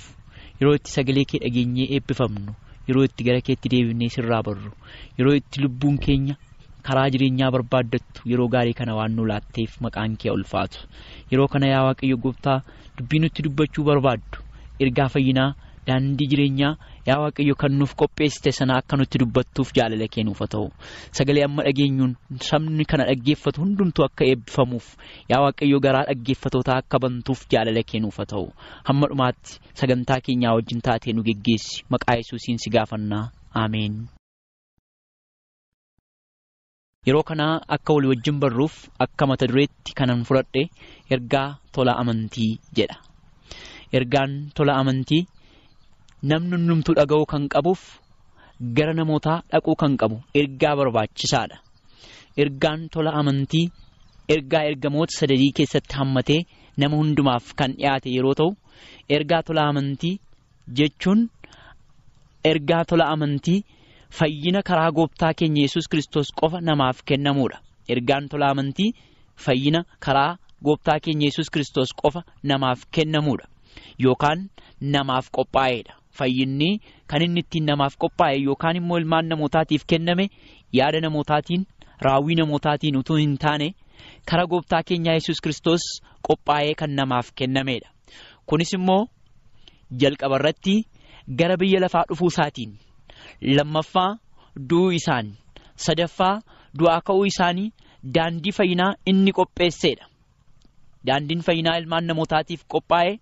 yeroo 0.60 0.74
itti 0.78 0.90
sagalee 0.96 1.24
kee 1.30 1.40
dhageenyee 1.44 1.88
eebbifamnu. 1.96 2.52
yeroo 2.88 3.04
itti 3.08 3.24
gara 3.26 3.40
keetti 3.46 3.68
deebinee 3.72 4.08
sirraa 4.14 4.42
barru 4.48 4.70
yeroo 5.18 5.34
itti 5.40 5.62
lubbuun 5.62 5.96
keenya 6.04 6.34
karaa 6.88 7.08
jireenyaa 7.14 7.50
barbaaddattu 7.54 8.22
yeroo 8.32 8.48
gaarii 8.54 8.74
kana 8.80 8.94
waan 8.98 9.12
nu 9.16 9.24
laatteef 9.30 9.72
maqaan 9.86 10.14
kee 10.22 10.30
ulfaatu 10.36 10.78
yeroo 11.32 11.48
kana 11.54 11.66
yaa 11.72 11.84
waaqayyo 11.88 12.16
gooftaa 12.26 12.58
dubbii 12.98 13.20
nutti 13.24 13.42
dubbachuu 13.46 13.84
barbaaddu 13.88 14.38
ergaa 14.86 15.08
fayyinaa 15.14 15.48
daandii 15.88 16.28
jireenyaa 16.32 16.72
yaa 17.08 17.18
waaqayyo 17.22 17.54
kan 17.60 17.72
nuuf 17.78 17.92
qopheessite 18.00 18.50
sana 18.58 18.72
akka 18.80 18.96
nutti 19.00 19.18
dubbattuuf 19.22 19.68
jaalala 19.76 20.06
kennuuf 20.14 20.38
haa 20.42 20.50
ta'u 20.54 20.66
sagalee 21.18 21.44
amma 21.48 21.62
dhageenyuun 21.66 22.12
sabni 22.48 22.84
kana 22.90 23.04
dhaggeeffatu 23.10 23.58
hundumtuu 23.64 24.04
akka 24.08 24.22
eebbifamuuf 24.30 24.86
yaa 25.30 25.40
waaqayyo 25.44 25.78
garaa 25.86 26.04
dhaggeeffatootaa 26.10 26.78
akka 26.82 26.96
bantuuf 27.04 27.40
jaalala 27.54 27.82
kennuuf 27.92 28.16
haa 28.22 28.30
ta'u 28.32 28.46
hamma 28.88 29.06
dhumaatti 29.12 29.52
sagantaa 29.82 30.20
keenyaa 30.26 30.54
wajjin 30.58 30.80
taatee 30.88 31.12
nu 31.16 31.22
geggeessi 31.28 31.84
maqaa 31.94 32.16
yesuusiin 32.20 32.58
si 32.64 32.70
gaafannaa 32.76 33.24
ameen. 33.64 33.94
yeroo 37.06 37.22
kanaa 37.30 37.54
akka 37.74 37.94
walii 37.96 38.10
wajjin 38.12 38.38
barruuf 38.42 38.74
akka 39.04 39.24
mata 39.30 39.46
dureetti 39.50 39.90
kanan 39.98 40.24
fudhadhe 40.28 40.62
ergaa 41.16 41.48
tola 41.74 41.92
amantii 42.02 42.50
jedha 42.76 42.96
ergaan 43.98 44.32
tola 44.56 44.72
amantii. 44.82 45.22
Namni 46.22 46.56
hundumtuu 46.56 46.94
dhaga'uu 46.98 47.26
kan 47.32 47.48
qabuuf 47.54 47.82
gara 48.76 48.94
namootaa 48.94 49.42
dhaquu 49.52 49.74
kan 49.80 49.96
qabu 50.00 50.16
ergaa 50.40 50.76
barbaachisaadha. 50.78 51.56
Ergaan 52.42 52.88
tola 52.92 53.10
amantii 53.20 53.66
ergaa 54.34 54.64
ergamoota 54.70 55.12
sadadii 55.18 55.52
keessatti 55.56 55.96
hammatee 55.98 56.40
nama 56.80 56.96
hundumaaf 57.00 57.54
kan 57.58 57.70
dhiyaate 57.78 58.08
yeroo 58.16 58.34
ta'u 58.40 58.50
ergaa 59.16 59.42
tola 59.46 59.62
amantii 59.70 60.14
jechuun 60.78 61.20
ergaa 62.50 62.84
tola 62.90 63.04
amantii 63.14 63.60
fayyina 64.18 64.60
karaa 64.68 64.90
gooftaa 64.98 65.32
keenya 65.38 65.62
yesus 65.66 65.86
kristos 65.92 66.28
qofa 66.40 66.60
namaaf 66.60 66.98
kennamuudha. 67.08 67.58
Ergaan 67.88 68.28
tola 68.28 68.46
amantii 68.54 68.90
fayyina 69.44 69.80
karaa 70.04 70.36
gooftaa 70.66 70.98
keenya 71.04 71.26
yesus 71.28 71.48
kristos 71.54 71.88
qofa 72.02 72.20
namaaf 72.50 72.80
kennamuudha. 72.94 73.46
Yookaan 74.04 74.40
namaaf 74.80 75.26
qophaa'eedha. 75.36 75.94
Fayyinni 76.18 76.70
kan 77.10 77.22
inni 77.26 77.40
ittiin 77.44 77.64
namaaf 77.70 77.94
qophaa'e 78.04 78.38
yookaan 78.48 78.76
immoo 78.80 78.98
ilmaan 79.02 79.26
namootaatiif 79.32 79.82
kenname 79.92 80.24
yaada 80.78 81.00
namootaatiin 81.06 81.62
raawwii 82.06 82.36
namootaatiin 82.40 82.96
utuu 83.00 83.16
hin 83.22 83.36
taane 83.44 83.68
karaa 84.30 84.46
gooftaa 84.52 84.82
keenyaa 84.88 85.14
yesus 85.18 85.40
kristos 85.44 85.82
qophaa'ee 86.28 86.74
kan 86.80 86.90
namaaf 87.00 87.26
kennameedha 87.40 87.88
kunis 88.52 88.72
immoo 88.78 89.02
jalqaba 90.02 90.36
irratti 90.40 90.74
gara 91.38 91.56
biyya 91.62 91.80
lafaa 91.84 92.04
dhufuu 92.10 92.30
isaatiin 92.34 92.72
lammaffaa 93.58 94.10
du'uu 94.70 94.90
isaan 94.98 95.26
sadaffaa 95.86 96.34
du'aa 96.78 97.00
ka'uu 97.08 97.24
isaanii 97.32 97.68
daandii 98.14 98.52
fayyinaa 98.58 98.92
inni 99.12 99.32
qopheesseedha 99.38 100.06
daandiin 101.06 101.42
fayyinaa 101.48 101.78
ilmaan 101.80 102.06
namootaatiif 102.10 102.62
qophaa'e 102.74 103.12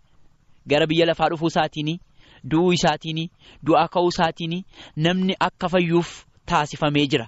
gara 0.71 0.87
biyya 0.91 1.07
lafaa 1.07 1.29
dhufuu 1.33 1.51
isaatiin. 1.53 1.99
Du'uu 2.51 2.73
isaatiin 2.73 3.29
du'aa 3.67 3.89
ka'uu 3.89 4.09
isaatiin 4.15 4.65
namni 4.97 5.35
akka 5.41 5.69
fayyuuf 5.69 6.25
taasifamee 6.47 7.07
jira. 7.07 7.27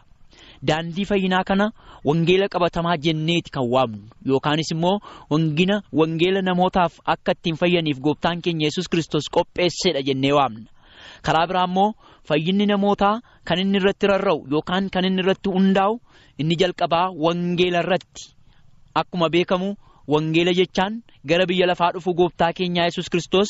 Daandii 0.66 1.04
fayyinaa 1.04 1.44
kana 1.44 1.70
wangeela 2.04 2.48
qabatamaa 2.48 2.96
jenneeti 2.96 3.50
kan 3.50 3.66
waamnu. 3.74 4.08
Yookaanis 4.26 4.70
immoo 4.74 5.00
wangina 5.30 5.82
wangeela 5.92 6.42
namootaaf 6.42 6.98
akka 7.04 7.32
ittiin 7.32 7.56
fayyaniif 7.56 7.98
gooftaan 8.00 8.42
keenya 8.42 8.66
yesus 8.66 8.88
kristos 8.88 9.28
qopheesseedha 9.34 10.02
jennee 10.02 10.32
waamna. 10.32 10.68
Karaa 11.22 11.46
biraa 11.46 11.64
immoo 11.68 11.92
fayyinni 12.28 12.66
namootaa 12.66 13.20
kan 13.44 13.58
inni 13.58 13.78
irratti 13.78 14.06
rarra'u 14.06 14.46
yookaan 14.50 14.90
kan 14.90 15.04
inni 15.04 15.22
irratti 15.22 15.48
hundaa'u 15.56 16.00
inni 16.38 16.56
jalqabaa 16.60 17.10
wangeela 17.24 17.80
irratti. 17.84 18.34
Akkuma 18.94 19.28
beekamu. 19.28 19.74
Wangeela 20.12 20.52
jechaan 20.58 21.02
gara 21.28 21.46
biyya 21.50 21.66
lafaa 21.66 21.92
dhufu 21.94 22.14
gooftaa 22.20 22.52
keenyaa 22.58 22.84
yesus 22.88 23.08
kristos 23.12 23.48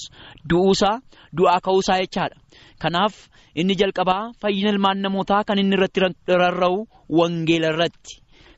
du'uusaa 0.50 1.00
du'aa 1.36 1.60
ka'uusaa 1.66 1.98
jechaadha. 2.02 2.36
Kanaaf 2.82 3.14
inni 3.60 3.74
jalqabaa 3.80 4.22
fayyina 4.40 4.70
ilmaan 4.74 4.98
namootaa 5.04 5.42
kan 5.48 5.58
inni 5.62 5.76
irratti 5.76 6.00
rarra'u 6.42 6.78
wangeela 7.18 7.68
irratti. 7.74 8.12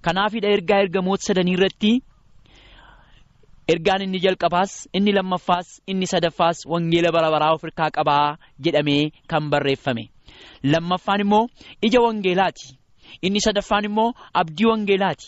Kanaafidha 0.07 0.49
ergaa 0.57 0.81
ergamoota 0.85 1.25
sadanii 1.29 1.57
irratti 1.59 1.93
ergaan 3.73 4.03
inni 4.07 4.19
jalqabaas 4.25 4.73
inni 4.99 5.13
lammaffaas 5.19 5.69
inni 5.93 6.07
sadaffaas 6.13 6.59
wangeela 6.73 7.11
bara 7.17 7.31
baraa 7.35 7.53
of 7.57 7.63
hirkaa 7.67 7.91
qabaa 7.97 8.37
jedhamee 8.65 9.11
kan 9.31 9.51
barreeffame. 9.53 10.05
Lammaffaan 10.73 11.21
immoo 11.25 11.45
ija 11.87 12.01
wangeelaati. 12.07 12.67
Inni 13.27 13.41
sadaffaan 13.47 13.85
immoo 13.91 14.13
abdii 14.41 14.69
wangeelaati. 14.71 15.27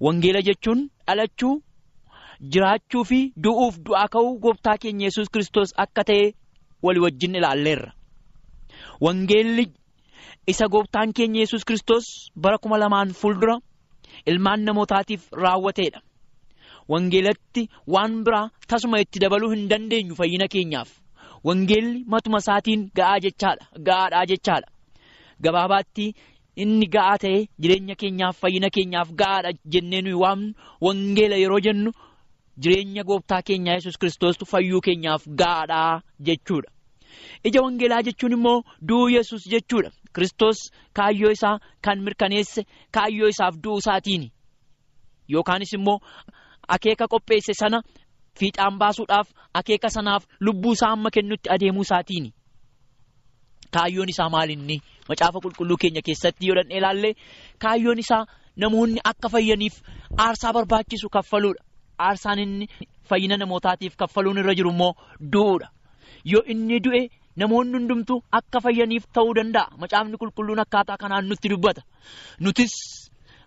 Wangeela 0.00 0.42
jechuun 0.42 0.80
dhalachuu 1.06 1.54
jiraachuu 2.54 3.04
fi 3.10 3.20
du'uuf 3.44 3.78
du'aa 3.86 4.08
ka'uu 4.14 4.38
gooftaa 4.44 4.76
keenya 4.82 5.06
yesus 5.08 5.28
kristos 5.34 5.72
akka 5.84 6.04
ta'e 6.04 6.34
walii 6.82 7.02
wajjin 7.06 7.34
ilaalleerra. 7.40 7.92
Wangeelli 9.00 9.66
isa 10.46 10.68
gooftaan 10.68 11.12
keenya 11.16 11.40
yesus 11.40 11.64
kristos 11.64 12.04
bara 12.36 12.58
kuma 12.58 12.78
lamaan 12.78 13.14
fuuldura 13.20 13.56
ilmaan 14.26 14.60
namootaatiif 14.64 15.22
raawwateedha. 15.32 16.00
Wangeelatti 16.88 17.68
waan 17.86 18.22
biraa 18.24 18.50
tasuma 18.68 19.00
itti 19.00 19.18
dabaluu 19.24 19.50
hin 19.54 19.68
dandeenyu 19.70 20.14
fayyina 20.14 20.48
keenyaaf. 20.48 20.90
Wangeelli 21.44 22.04
matuma 22.06 22.38
isaatiin 22.44 22.90
ga'aa 22.96 23.18
jechaadha. 23.24 23.64
Ga'aadhaa 23.86 24.26
jechaadha. 24.26 24.68
Inni 26.62 26.86
ga'aa 26.94 27.16
ta'e 27.22 27.38
jireenya 27.62 27.94
keenyaaf 28.02 28.36
fayyina 28.42 28.68
keenyaaf 28.76 29.08
ga'aadha 29.22 29.50
jennee 29.72 30.00
nuyi 30.04 30.18
waamnu 30.22 30.52
wangeela 30.86 31.36
yeroo 31.42 31.60
jennu 31.66 31.90
jireenya 32.62 33.02
gooftaa 33.10 33.42
keenyaa 33.50 33.74
yesus 33.78 33.98
kristos 34.04 34.36
fayyuu 34.52 34.80
keenyaaf 34.86 35.22
ga'aadha 35.40 35.80
jechuudha. 36.28 36.70
ija 37.48 37.60
wangeelaa 37.66 38.02
jechuun 38.06 38.32
immoo 38.36 38.62
du'uu 38.88 39.08
yesus 39.16 39.42
jechuudha 39.52 39.90
kristos 40.16 40.58
kaayyoo 40.98 41.30
isaa 41.36 41.58
kan 41.84 41.98
mirkaneesse 42.06 42.64
kaayyoo 42.98 43.28
isaaf 43.34 43.54
du'uu 43.64 43.78
isaatiini 43.84 44.28
yookaanis 45.34 45.72
immoo 45.78 45.98
akeeka 46.76 47.04
qopheesse 47.12 47.52
sana 47.60 47.78
fiixaan 48.40 48.78
baasuudhaaf 48.80 49.28
akeeka 49.60 49.88
sanaaf 49.96 50.22
lubbuu 50.40 50.72
isaa 50.78 50.92
amma 50.96 51.10
kennutti 51.16 51.48
adeemuu 51.54 51.84
isaatiini. 51.88 52.30
Kaayyoon 53.74 54.08
isaa 54.12 54.28
maalinni 54.34 54.76
macaafa 55.08 55.38
qulqulluu 55.44 55.76
keenya 55.82 56.02
keessatti 56.06 56.46
yoo 56.48 56.54
dandeenye 56.58 56.78
ilaalle 56.80 57.10
kaayyoon 57.62 57.98
isaa 58.04 58.24
namoonni 58.62 59.00
akka 59.10 59.28
fayyaniif 59.34 59.74
aarsaa 60.24 60.52
barbaachisu 60.56 61.08
kaffaluudha. 61.16 61.62
Aarsaan 61.98 62.38
inni 62.38 62.66
fayyina 63.08 63.36
namootaatiif 63.42 63.96
kaffaluun 63.96 64.38
irra 64.42 64.54
jiru 64.58 64.70
immoo 64.74 64.92
du'uudha. 65.32 65.68
Yoo 66.32 66.42
inni 66.52 66.80
du'e 66.84 67.00
namoonni 67.36 67.78
hundumtu 67.78 68.14
akka 68.38 68.60
fayyaniif 68.60 69.04
ta'uu 69.14 69.34
danda'a. 69.38 69.70
Macaafni 69.80 70.16
qulqulluun 70.22 70.60
akkaataa 70.64 70.96
kanaan 71.02 71.24
nutti 71.28 71.48
dubbata. 71.52 71.82
Nutis 72.40 72.74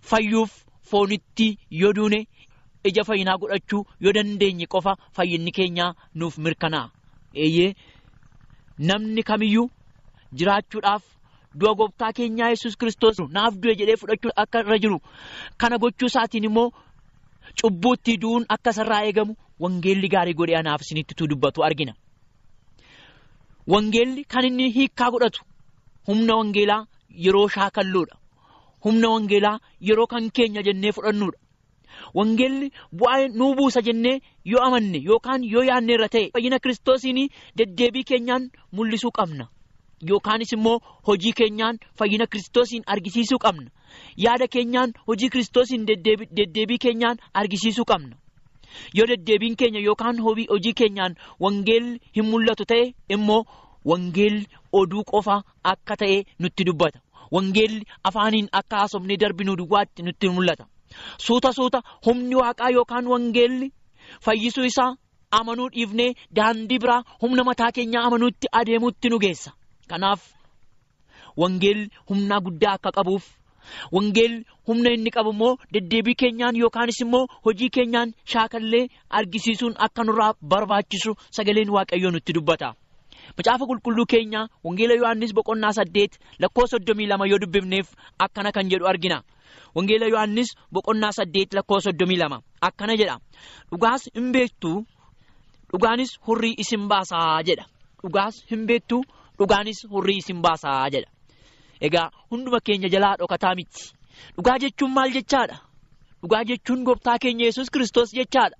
fayyuuf 0.01 0.51
foonitti 0.89 1.47
yoo 1.81 1.93
duune 1.95 2.19
ija 2.89 3.03
fayyinaa 3.03 3.37
godhachuu 3.41 3.81
yoo 4.03 4.13
dandeenye 4.17 4.65
qofa 4.73 4.95
fayyinni 5.17 5.51
keenyaa 5.57 5.93
nuuf 6.15 6.37
mirkanaa'a. 6.37 6.89
Eeyyee 7.35 7.73
namni 8.79 9.23
kamiyyuu. 9.23 9.69
jiraachuudhaaf 10.39 11.03
du'a 11.59 11.73
gooftaa 11.79 12.11
keenyaa 12.13 12.49
yesus 12.53 12.75
kristos 12.77 13.17
naaf 13.37 13.53
du'e 13.61 13.75
jedhee 13.79 13.97
fudhachuu 14.01 14.31
akka 14.43 14.59
irra 14.65 14.77
jiru 14.83 14.99
kana 15.57 15.77
gochuu 15.77 16.07
isaatiin 16.11 16.43
immoo 16.49 16.67
cubbuutti 17.61 18.17
du'uun 18.21 18.45
akka 18.55 18.69
isarraa 18.75 19.01
eegamu 19.07 19.33
wangeelli 19.63 20.07
gaarii 20.13 20.33
godhee 20.39 20.57
anaaf 20.61 20.81
isinitti 20.81 21.27
dubbatu 21.31 21.63
argina. 21.67 21.93
Wangeelli 23.67 24.23
kan 24.25 24.45
inni 24.45 24.71
hiikkaa 24.75 25.09
godhatu 25.11 25.41
humna 26.07 26.35
wangeelaa 26.39 26.85
yeroo 27.25 27.47
shaakalluudha. 27.55 28.15
humna 28.85 29.07
wangeelaa 29.13 29.59
yeroo 29.87 30.07
kan 30.07 30.31
keenya 30.35 30.61
jennee 30.67 30.91
fudhannudha. 30.97 31.37
Wangeelli 32.17 32.71
bu'aa 32.97 33.27
nuu 33.39 33.55
buusa 33.55 33.81
jennee 33.87 34.19
yoo 34.45 34.61
amanne 34.67 34.99
yookaan 35.09 35.43
yoo 35.53 35.63
yaadne 35.69 35.93
irra 35.93 36.07
ta'e 36.13 36.29
fayyina 36.33 36.59
kiristoosiin 36.63 37.19
deddeebii 37.57 38.03
keenyaan 38.09 38.49
mul'isuu 38.71 39.11
qabna. 39.17 39.45
Yookaanis 40.09 40.53
immoo 40.53 40.79
hojii 41.07 41.33
keenyaan 41.33 41.77
fayyina 41.99 42.27
kiristoosiin 42.27 42.83
argisiisuu 42.87 43.37
qabna. 43.45 43.69
Yaada 44.17 44.47
keenyaan 44.47 44.93
hojii 45.07 45.29
kiristoosiin 45.29 45.87
deddeebii 45.87 46.77
keenyaan 46.77 47.17
argisiisuu 47.33 47.85
qabna. 47.85 48.15
Yoo 48.93 49.07
deddeebiin 49.07 49.55
keenya 49.57 49.79
yookaan 49.79 50.19
hojii 50.49 50.73
keenyaan 50.73 51.15
wangeelli 51.39 51.99
hin 52.15 52.25
mul'atu 52.31 52.65
ta'e 52.65 52.93
immoo 53.09 53.43
wangeelli 53.85 54.45
oduu 54.71 55.03
qofa 55.11 55.41
akka 55.63 55.95
ta'e 55.97 56.23
nutti 56.39 56.65
dubbata. 56.65 56.99
Wangeelli 57.31 57.83
afaaniin 58.03 58.47
akka 58.51 58.77
haasofnee 58.77 59.17
darbinuu 59.19 59.57
duwwaatti 59.57 60.03
nutti 60.03 60.29
mul'ata. 60.29 60.65
Suuta 61.17 61.53
suuta 61.53 61.81
humni 62.05 62.35
waaqaa 62.35 62.69
yookaan 62.77 63.07
wangeelli 63.07 63.71
fayyisuu 64.25 64.63
isaa 64.63 64.95
amanuu 65.31 65.69
dhiifnee 65.73 66.13
daandii 66.35 66.79
biraa 66.79 67.03
humna 67.21 67.43
mataa 67.43 67.71
keenyaa 67.71 68.03
amanuutti 68.07 68.47
adeemuutti 68.51 69.09
nu 69.09 69.19
geessa. 69.19 69.51
Kanaaf 69.91 70.21
wangeelli 71.37 71.89
humnaa 72.09 72.39
guddaa 72.45 72.73
akka 72.77 72.91
qabuuf 72.97 73.25
wangeelli 73.95 74.45
humna 74.67 74.89
inni 74.95 75.11
qabu 75.15 75.31
immoo 75.35 75.57
deddeebii 75.73 76.15
keenyaan 76.21 76.55
yookaanis 76.61 76.99
immoo 77.05 77.27
hojii 77.45 77.69
keenyaan 77.77 78.13
shaakallee 78.33 78.87
argisiisuun 79.09 79.75
akka 79.87 80.03
nurraa 80.03 80.33
barbaachisu 80.51 81.11
sagaleen 81.37 81.69
waaqayyoo 81.75 82.11
nutti 82.11 82.33
dubbata. 82.33 82.73
Macaafa 83.37 83.65
qulqulluu 83.69 84.05
keenya 84.11 84.41
wangeela 84.65 84.93
Yohaannis 84.99 85.33
boqonnaa 85.37 85.71
saddeet 85.79 86.13
lakkoofsa 86.39 86.77
soddomii 86.77 87.07
lama 87.11 87.27
yoo 87.31 87.39
dubbifneef 87.41 87.87
akkana 88.25 88.51
kan 88.51 88.69
jedhu 88.71 88.87
argina. 88.91 89.17
Wangeela 89.75 90.05
Yohaannis 90.13 90.49
boqonnaa 90.73 91.11
saddeet 91.17 91.53
lakkoofsa 91.53 91.89
soddomii 91.91 92.17
lama 92.17 92.41
akkana 92.61 92.95
jedha. 93.01 93.19
Dhugaas 93.71 94.09
hin 94.15 94.31
beektu 94.33 94.71
dhugaanis 95.71 96.11
hurrii 96.27 96.55
isin 96.57 96.87
baasaa 96.89 97.43
jedha. 97.43 97.65
Dhugaas 98.03 98.35
hin 98.51 98.65
beektu 98.67 99.03
dhugaanis 99.39 99.85
hurrii 99.91 100.17
isin 100.21 100.41
baasaa 100.41 100.89
jedha. 100.89 101.09
Egaa 101.81 102.09
hunduma 102.31 102.59
keenya 102.59 102.89
jalaa 102.89 103.15
dhokataa 103.19 103.55
miti. 103.55 103.91
Dhugaa 104.35 104.57
jechuun 104.59 104.91
maal 104.91 105.11
jechaadha? 105.17 105.57
Dhugaa 106.21 106.43
jechuun 106.43 106.83
gooftaa 106.83 107.17
keenya 107.19 107.45
yesus 107.45 107.69
Kiristoos 107.71 108.11
jechaadha. 108.13 108.57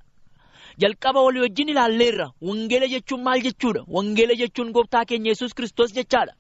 Jalqaba 0.82 1.22
walii 1.26 1.42
wajjin 1.44 1.70
ilaalleerra. 1.70 2.28
Wangeela 2.42 2.88
jechuun 2.88 3.24
maal 3.24 3.42
jechuudha? 3.48 3.82
Wangeela 3.88 4.36
jechuun 4.42 4.72
gooftaa 4.72 5.06
keenya 5.06 5.32
yesus 5.32 5.54
Kiristoos 5.54 5.92
jechaadha. 5.98 6.34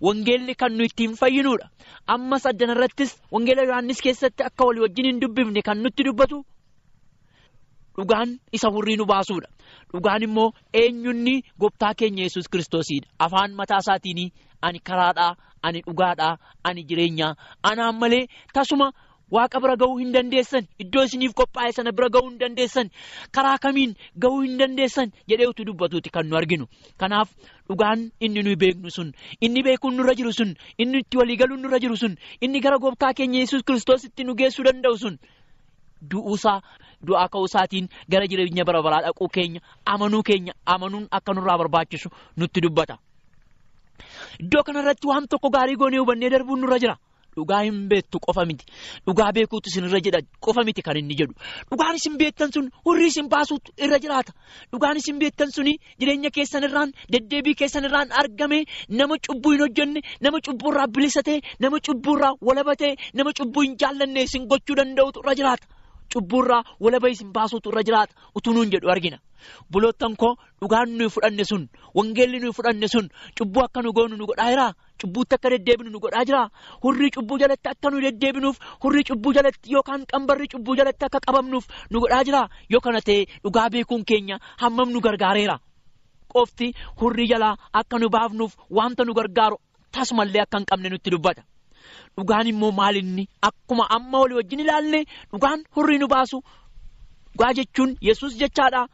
Wangeelli 0.00 0.54
kan 0.54 0.72
nu 0.76 0.84
ittiin 0.84 1.14
fayyinuudha. 1.20 1.70
Ammas 2.06 2.46
addana 2.46 2.74
irrattis 2.74 3.14
wangeela 3.30 3.62
Yohaannis 3.62 4.00
keessatti 4.02 4.42
akka 4.42 4.64
walii 4.66 4.82
wajjin 4.86 5.06
hin 5.06 5.20
dubbifne 5.20 5.62
kan 5.62 5.78
nutti 5.82 6.02
dubbatu 6.04 6.44
dhugaan 7.96 8.38
isa 8.52 8.68
hurrii 8.70 8.96
nu 8.96 9.06
baasuudha. 9.06 9.48
Dhugaan 9.92 10.22
immoo 10.22 10.52
eenyunni 10.72 11.42
gooftaa 11.60 11.94
keenya 11.94 12.22
yesus 12.24 12.48
Kiristoosidha. 12.48 13.08
Afaan 13.18 13.54
mataa 13.54 13.78
isaatiin 13.84 14.30
ani 14.62 14.78
karaadhaa, 14.80 15.36
ani 15.62 15.80
dhugaadhaa, 15.86 16.36
ani 16.64 16.84
jireenyaa. 16.84 17.34
Anaan 17.62 17.98
malee 17.98 18.26
tasuma 18.54 18.92
waaqa 19.30 19.60
bira 19.60 19.76
ga'uu 19.76 19.98
hin 19.98 20.12
dandeessan. 20.12 20.66
Iddoo 20.78 21.04
isiniif 21.04 21.32
qophaa'e 21.34 21.72
sana 21.72 21.92
bira 21.92 22.08
ga'uu 22.08 22.30
hin 22.30 22.38
dandeessan. 22.40 22.90
Karaa 23.32 23.58
kamiin 23.58 23.94
ga'uu 24.18 24.40
hin 24.42 24.58
dandeessan 24.58 25.12
jedhee 25.28 25.46
utuu 25.48 25.64
dubbatuuti 25.66 26.10
kan 26.10 26.26
nu 26.28 26.36
arginu. 26.36 26.66
Kanaaf 26.98 27.30
dhugaan 27.68 28.10
inni 28.20 28.42
nuyi 28.42 28.56
beeknu 28.56 28.90
sun, 28.90 29.12
inni 29.40 29.62
beekuun 29.62 29.96
nurra 29.96 30.14
jiru 30.14 30.32
sun, 30.32 30.54
inni 30.78 30.98
itti 31.04 31.16
waliigaluun 31.18 31.62
nurra 31.62 31.78
jiru 31.80 31.96
sun, 31.96 32.16
inni 32.40 32.60
gara 32.60 32.78
gooftaa 32.78 33.12
keenya 33.14 33.38
yesus 33.40 33.62
Kiristoositti 33.62 34.24
nu 34.24 34.34
geessuu 34.34 34.64
danda'u 34.64 34.98
sun. 34.98 35.18
Du'uusaa 36.10 36.58
du'aa 37.06 37.28
ka'uusaatiin 37.28 37.88
gara 38.12 38.26
jireenya 38.30 38.64
bara 38.68 38.82
baraa 38.86 39.02
dhaquu 39.06 39.28
keenya 39.38 39.60
amanuu 39.94 40.22
keenya 40.28 40.52
amanuun 40.74 41.06
akka 41.10 41.32
nurraa 41.34 41.58
barbaachisu 41.62 42.08
nutti 42.36 42.60
dubbata. 42.64 42.96
Iddoo 44.42 44.62
kanarratti 44.66 45.06
waan 45.10 45.26
tokko 45.32 45.48
gaarii 45.56 45.76
goonee 45.82 45.98
hubannee 46.02 46.30
darbuun 46.30 46.60
nurra 46.60 46.78
jira. 46.84 46.96
Dhugaa 47.36 47.60
hin 47.66 47.78
beektu 47.90 48.18
qofa 48.26 48.44
miti. 48.46 48.64
Dhugaa 49.06 49.32
beekuutu 49.36 49.68
isinirra 49.70 50.00
jira 50.06 50.20
qofa 50.46 50.62
miti 50.66 50.82
kan 50.86 50.96
inni 51.00 51.16
jedhu. 51.20 51.34
Dhugaan 51.70 51.96
isin 51.98 52.16
beektan 52.20 52.52
sun 52.54 52.68
hurrii 52.86 53.08
isin 53.10 53.28
baasuutu 53.32 53.72
irra 53.86 53.98
jiraata. 54.04 54.32
Dhugaan 54.72 54.96
isin 55.00 55.18
beektan 55.22 55.50
suni 55.56 55.74
jireenya 56.00 56.30
keessan 56.36 56.62
irraan 56.68 56.92
deddeebii 57.12 57.54
keessan 57.62 57.84
irraan 57.90 58.14
argame 58.22 58.60
nama 58.88 59.18
cubbuu 59.28 59.52
hin 59.56 59.64
hojjenne 59.66 60.00
nama 60.20 60.38
cubbuu 60.48 60.70
irraa 60.74 60.86
bilisa 60.94 61.22
ta'e 61.30 61.40
nama 61.66 61.80
cubbuu 61.88 62.14
irraa 62.18 62.34
walaba 62.50 62.76
ta'e 62.84 62.94
nama 63.14 63.32
cubbuu 63.40 63.62
hin 63.66 63.74
jaallanne 63.82 64.22
isin 64.28 64.46
gochuu 64.54 64.76
danda'utu 64.82 65.18
irra 65.24 65.34
jiraata. 65.42 65.66
Cubbuurraa 66.12 66.62
walaba 66.80 67.08
isin 67.10 67.32
baasuutu 67.32 67.68
irra 67.70 67.82
jiraata 67.82 68.14
utuu 68.36 68.52
nuun 68.54 68.70
jedhu 68.70 68.90
argina. 68.90 69.18
Buloottan 69.70 70.16
koo 70.16 70.36
dhugaan 70.60 70.88
nuyi 70.98 71.10
fudhanne 71.10 71.44
sun 71.44 71.68
wangeelli 71.94 72.38
nuyi 72.40 72.52
fudhanne 72.52 72.88
sun 72.88 73.08
cubbuu 73.38 73.64
akka 73.64 73.82
nu 73.82 73.92
goonu 73.92 74.16
nu 74.16 74.26
godhaa 74.26 74.50
jiraa? 74.52 74.72
Cubbuutti 75.00 75.34
akka 75.34 75.50
deddeebinu 75.50 75.90
nu 75.90 75.98
godhaa 76.00 76.24
jiraa? 76.24 76.48
Hurrii 76.82 77.10
cubbuu 77.16 77.38
jalatti 77.38 77.68
akka 77.68 77.90
nu 77.90 78.00
deddeebinuuf 78.00 78.56
hurrii 78.84 79.04
cubbuu 79.10 79.32
jalatti 79.34 79.72
yookaan 79.74 80.06
qambarri 80.12 80.48
cubbuu 80.48 80.76
jalatti 80.76 81.04
akka 81.04 81.20
qabamnuuf 81.26 81.66
nu 81.90 82.00
godhaa 82.00 82.24
jiraa? 82.24 82.48
Yoo 82.70 82.80
kana 82.80 83.00
ta'e 83.00 83.24
dhugaa 83.44 83.68
beekuun 83.70 84.04
keenya 84.04 84.38
hammam 84.62 84.90
nu 84.92 85.00
gargaareera? 85.00 85.58
Qofti 86.32 86.72
hurrii 87.00 87.28
jalaa 87.28 87.56
akka 87.72 87.98
nu 87.98 88.08
baafnuuf 88.08 88.56
wanta 88.70 89.04
nu 89.04 89.12
gargaaru 89.14 89.56
tasumallee 89.92 90.42
akka 90.42 90.58
hin 90.58 90.66
qabne 90.70 90.88
nutti 90.90 91.10
dubbata. 91.10 91.42
Dhugaan 92.16 92.46
immoo 92.52 92.72
maalinni 92.72 93.28
akkuma 93.48 93.86
amma 93.96 94.18
walii 94.22 94.36
wajjin 94.40 94.60
ilaalle 94.64 95.04
dhugaan 95.32 95.64
hurrii 95.76 95.98
nu 95.98 96.06
baasu 96.08 96.40
dhugaa 97.32 97.52
jechuun 97.58 97.96
yesus 98.00 98.36
jechaadha. 98.42 98.86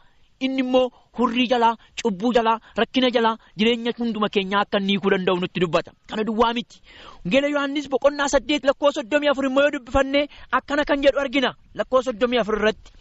Inni 0.46 0.62
immoo 0.64 0.86
hurrii 1.18 1.46
jalaa 1.52 1.74
cubbuu 2.02 2.32
jalaa 2.32 2.58
rakkina 2.80 3.10
jalaa 3.16 3.36
jireenya 3.58 3.92
hunduma 3.98 4.28
keenyaa 4.34 4.60
akka 4.64 4.78
inni 4.80 4.92
hiikuu 4.92 5.10
danda'u 5.14 5.40
nutti 5.40 5.60
dubbata. 5.60 5.92
Kana 6.08 6.24
duwwaa 6.24 6.54
miti. 6.54 6.80
Wangeela 7.24 7.48
Yohaannis 7.54 7.88
boqonnaa 7.92 8.28
saddeet 8.34 8.64
lakkoo 8.64 8.92
soddomii 8.98 9.28
afur 9.32 9.44
immoo 9.46 9.62
yoo 9.66 9.70
dubbifannee 9.76 10.24
akkana 10.58 10.84
kan 10.88 11.02
jedhu 11.04 11.20
argina. 11.20 11.50
Lakkoo 11.74 12.02
soddomii 12.02 12.38
afur 12.40 12.56
irratti 12.58 12.92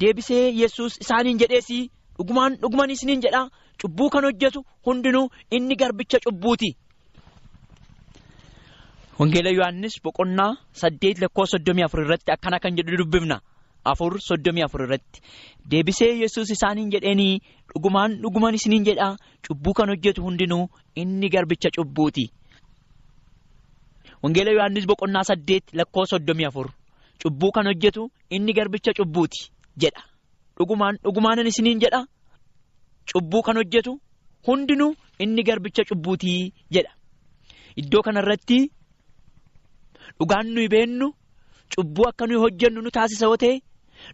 deebisee 0.00 0.52
yesus 0.60 0.98
isaaniin 1.00 1.38
jedheesii 1.40 1.82
dhugumaan 2.18 2.58
dhugumaan 2.60 2.90
isiniin 2.90 3.22
jedhaa 3.24 3.48
cubbuu 3.82 4.10
kan 4.10 4.24
hojjetu 4.28 4.64
hundinuu 4.86 5.28
inni 5.50 5.76
garbicha 5.76 6.18
cubbuuti. 6.26 6.76
Wangeela 9.18 9.50
Yohaannis 9.56 9.94
boqonnaa 10.04 10.52
saddeet 10.80 11.18
lakkoo 11.22 11.46
soddomii 11.52 11.84
afur 11.86 12.00
irratti 12.04 12.32
akkana 12.32 12.58
kan 12.60 12.76
jedhu 12.76 12.96
dubbifna. 13.02 13.40
afur 13.90 14.12
soddomii 14.28 14.64
afur 14.66 14.80
irratti 14.84 15.20
deebisee 15.70 16.08
yesus 16.22 16.50
isaaniin 16.54 16.90
jedheenii 16.94 17.34
dhugumaan 17.74 18.16
dhugumaan 18.22 18.54
isiniin 18.58 18.84
jedhaa 18.88 19.12
cubbuu 19.48 19.74
kan 19.78 19.88
hojjetu 19.92 20.22
hundinuu 20.26 20.64
inni 21.02 21.28
garbicha 21.34 21.70
cubbuuti. 21.76 22.24
Wangeela 24.22 24.50
Yohaannis 24.56 24.86
boqonnaa 24.90 25.22
saddeet 25.30 25.64
lakkoo 25.78 26.04
soddomii 26.12 26.46
afur 26.50 26.66
cubbuu 27.22 27.50
kan 27.52 27.66
hojjetu 27.70 28.10
inni 28.30 28.52
garbicha 28.58 28.92
cubbuuti 28.98 29.40
jedha 29.84 30.02
dhugumaan 30.58 30.98
dhugumaanan 31.04 31.46
isiniin 31.52 31.80
jedha 31.84 32.00
cubbuu 33.12 33.42
kan 33.46 33.56
hojjetu 33.62 33.92
hundinuu 34.46 34.92
inni 35.24 35.42
garbicha 35.48 35.84
cubbuutii 35.90 36.52
jedha 36.74 36.92
iddoo 37.82 38.02
kanarratti 38.02 38.58
dhugaan 40.18 40.46
nuyi 40.54 40.68
beennu 40.68 41.12
cubbuu 41.76 42.08
akka 42.08 42.26
nuyi 42.26 42.40
hojjennu 42.44 42.80
nu 42.82 42.90
taasisa 42.90 43.26
yoo 43.26 43.36
ta'e. 43.36 43.60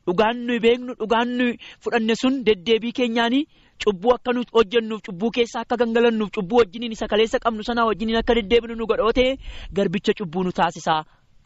Dhugaan 0.07 0.37
nuyi 0.47 0.61
beeknu 0.65 0.95
dhugaan 1.01 1.29
nuyi 1.39 1.59
fudhanne 1.85 2.15
sun 2.17 2.45
deddeebii 2.47 2.93
keenyaanii 2.99 3.45
cubbuu 3.85 4.13
akka 4.15 4.33
nuti 4.33 4.51
hojjennuuf 4.57 5.01
cubbuu 5.07 5.31
keessa 5.31 5.61
akka 5.61 5.77
gangalannuuf 5.77 6.31
cubbuu 6.37 6.59
wajjiniin 6.61 6.93
isa 6.97 7.09
kaleessa 7.09 7.39
qabnu 7.45 7.63
sanaa 7.69 7.87
wajjiniin 7.89 8.19
akka 8.21 8.35
deddeebinu 8.39 8.75
nu 8.79 8.87
godha 8.87 9.03
yoo 9.05 9.13
ta'e 9.19 9.33
garbicha 9.77 10.13
cubbuu 10.21 10.45
nu 10.45 10.53
taasisaa 10.59 11.01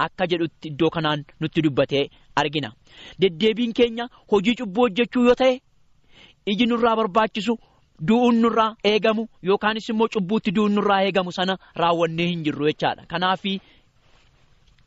akka 0.07 0.27
jedhutti 0.33 0.69
iddoo 0.69 0.91
kanaan 0.91 1.25
nutti 1.41 1.63
dubbatee 1.65 2.05
argina. 2.37 2.73
Deddeebiin 3.21 3.73
keenya 3.73 4.09
hojii 4.33 4.55
cubbuu 4.61 4.83
hojjechuu 4.89 5.25
yoo 5.29 5.35
ta'e 5.35 5.55
iji 6.47 6.67
nurraa 6.67 6.97
barbaachisu 6.97 7.57
du'uun 8.09 8.37
nurraa 8.43 8.75
eegamu 8.85 9.25
yookaanis 9.43 9.89
immoo 9.89 10.09
cubbuutti 10.15 10.51
du'uun 10.57 10.75
nurraa 10.79 11.01
eegamu 11.09 11.33
sana 11.33 11.57
raawwannee 11.83 12.27
hin 12.29 12.43
jirru 12.45 12.67
jechaadha. 12.69 13.07
Kanaaf 13.09 13.45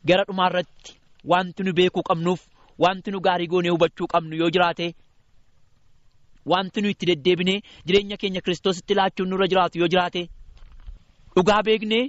gara 0.08 0.24
dhumaarratti 0.28 0.96
wanti 1.24 1.62
nu 1.62 1.72
beekuu 1.72 2.02
qabnuuf. 2.10 2.40
Wanti 2.78 3.10
nu 3.10 3.20
gaarii 3.20 3.46
goonee 3.52 3.70
hubachuu 3.74 4.06
qabnu 4.12 4.36
yoo 4.40 4.50
jiraate 4.50 4.94
wanti 6.52 6.80
nu 6.82 6.88
itti 6.88 7.06
deddeebinee 7.10 7.60
jireenya 7.86 8.16
keenya 8.16 8.40
kiristoositti 8.40 8.94
laachuun 8.98 9.28
nurra 9.30 9.46
jiraatu 9.52 9.78
yoo 9.82 9.88
jiraate 9.94 10.22
dhugaa 11.36 11.60
beeknee 11.66 12.04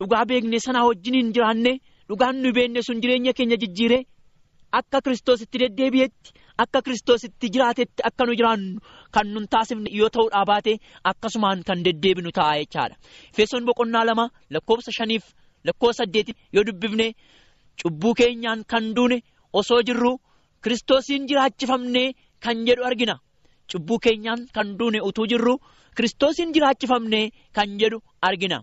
dhugaa 0.00 0.24
beeknee 0.30 0.60
sanaa 0.66 0.84
wajjin 0.88 1.14
hin 1.18 1.32
jiraanne 1.34 1.72
dhugaan 2.08 2.36
nu 2.44 2.52
beekne 2.58 2.82
sun 2.86 3.00
jireenya 3.02 3.32
keenya 3.40 3.56
jijjiire 3.64 3.98
akka 4.80 5.00
kiristoositti 5.04 5.58
deddeebi'etti 5.64 6.30
akka 6.66 6.82
kiristoositti 6.86 7.50
jiraatetti 7.56 8.02
akka 8.10 8.24
nu 8.30 8.34
jiraannu 8.40 8.78
kan 9.14 9.26
nun 9.34 9.46
taasifne 9.56 9.90
yoo 10.00 10.08
ta'uudhaa 10.16 10.44
baate 10.52 10.72
akkasumaan 11.12 11.62
kan 11.66 11.82
deddeebinu 11.84 12.30
ta'a 12.38 12.54
jechaadha. 12.62 12.94
Efesoon 13.32 13.64
boqonnaa 13.66 14.04
lama 14.06 14.28
lakkoofsa 14.50 14.90
shaniif 14.98 15.24
lakkoofsa 15.66 15.98
saddeetii 16.04 16.34
yoo 16.54 16.64
dubbifne. 16.68 17.08
cubbuu 17.82 18.14
keenyaan 18.18 18.60
kan 18.70 18.84
duune 18.96 19.16
osoo 19.60 19.78
jirru 19.86 20.10
kiristoosiin 20.62 21.24
jiraachifamnee 21.28 22.08
kan 22.44 22.58
jedhu 22.66 22.84
argina 22.88 23.16
cubbuu 23.72 23.98
keenyaan 24.04 24.40
kan 24.56 24.68
duune 24.78 25.00
utuu 25.08 25.26
jirru 25.32 25.54
kiristoosiin 25.96 26.52
jiraachifamnee 26.54 27.24
kan 27.56 27.70
jedhu 27.80 27.98
argina 28.28 28.58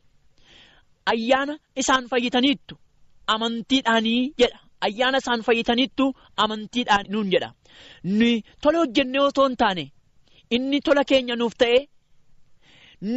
ayyaana 1.13 1.57
isaan 1.83 2.07
fayyitaniittu 2.11 2.75
amantiidhaanii 3.35 4.21
jedha 4.41 4.59
ayyaana 4.87 5.17
isaan 5.23 5.41
fayyitaniittu 5.47 6.05
amantiidhaan 6.45 7.05
nuun 7.13 7.31
jedha 7.33 7.49
nuyi 8.17 8.35
tola 8.61 8.77
hojjennee 8.83 9.21
otoo 9.27 9.47
hin 9.49 9.57
taane 9.63 9.85
inni 10.57 10.79
tola 10.87 11.03
keenya 11.11 11.35
nuuf 11.41 11.53
ta'e 11.63 11.79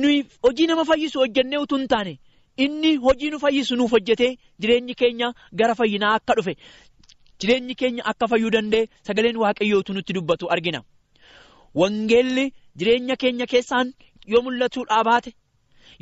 nuyi 0.03 0.19
hojii 0.45 0.67
nama 0.71 0.85
fayyisu 0.91 1.19
hojjennee 1.25 1.59
utuu 1.65 1.79
hin 1.83 1.89
taane 1.97 2.15
inni 2.57 2.97
hojii 2.97 3.31
nu 3.31 3.39
fayyisu 3.39 3.77
nuuf 3.77 3.91
hojjetee 3.97 4.37
jireenyi 4.61 4.95
keenya 4.95 5.33
gara 5.53 5.75
fayyinaa 5.75 6.15
akka 6.19 6.35
dhufe 6.39 6.55
jireenyi 7.41 7.75
keenya 7.75 8.05
akka 8.13 8.27
fayyuu 8.33 8.51
danda'e 8.57 8.89
sagaleen 9.07 9.37
waaqayyootu 9.43 9.93
nutti 9.95 10.13
dubbatu 10.13 10.51
argina. 10.57 10.83
Wangeelli 11.75 12.53
jireenya 12.77 13.17
keenya 13.17 13.47
keessaan 13.47 13.93
yoo 14.27 14.43
mul'atuudhaa 14.43 15.03
baate 15.05 15.33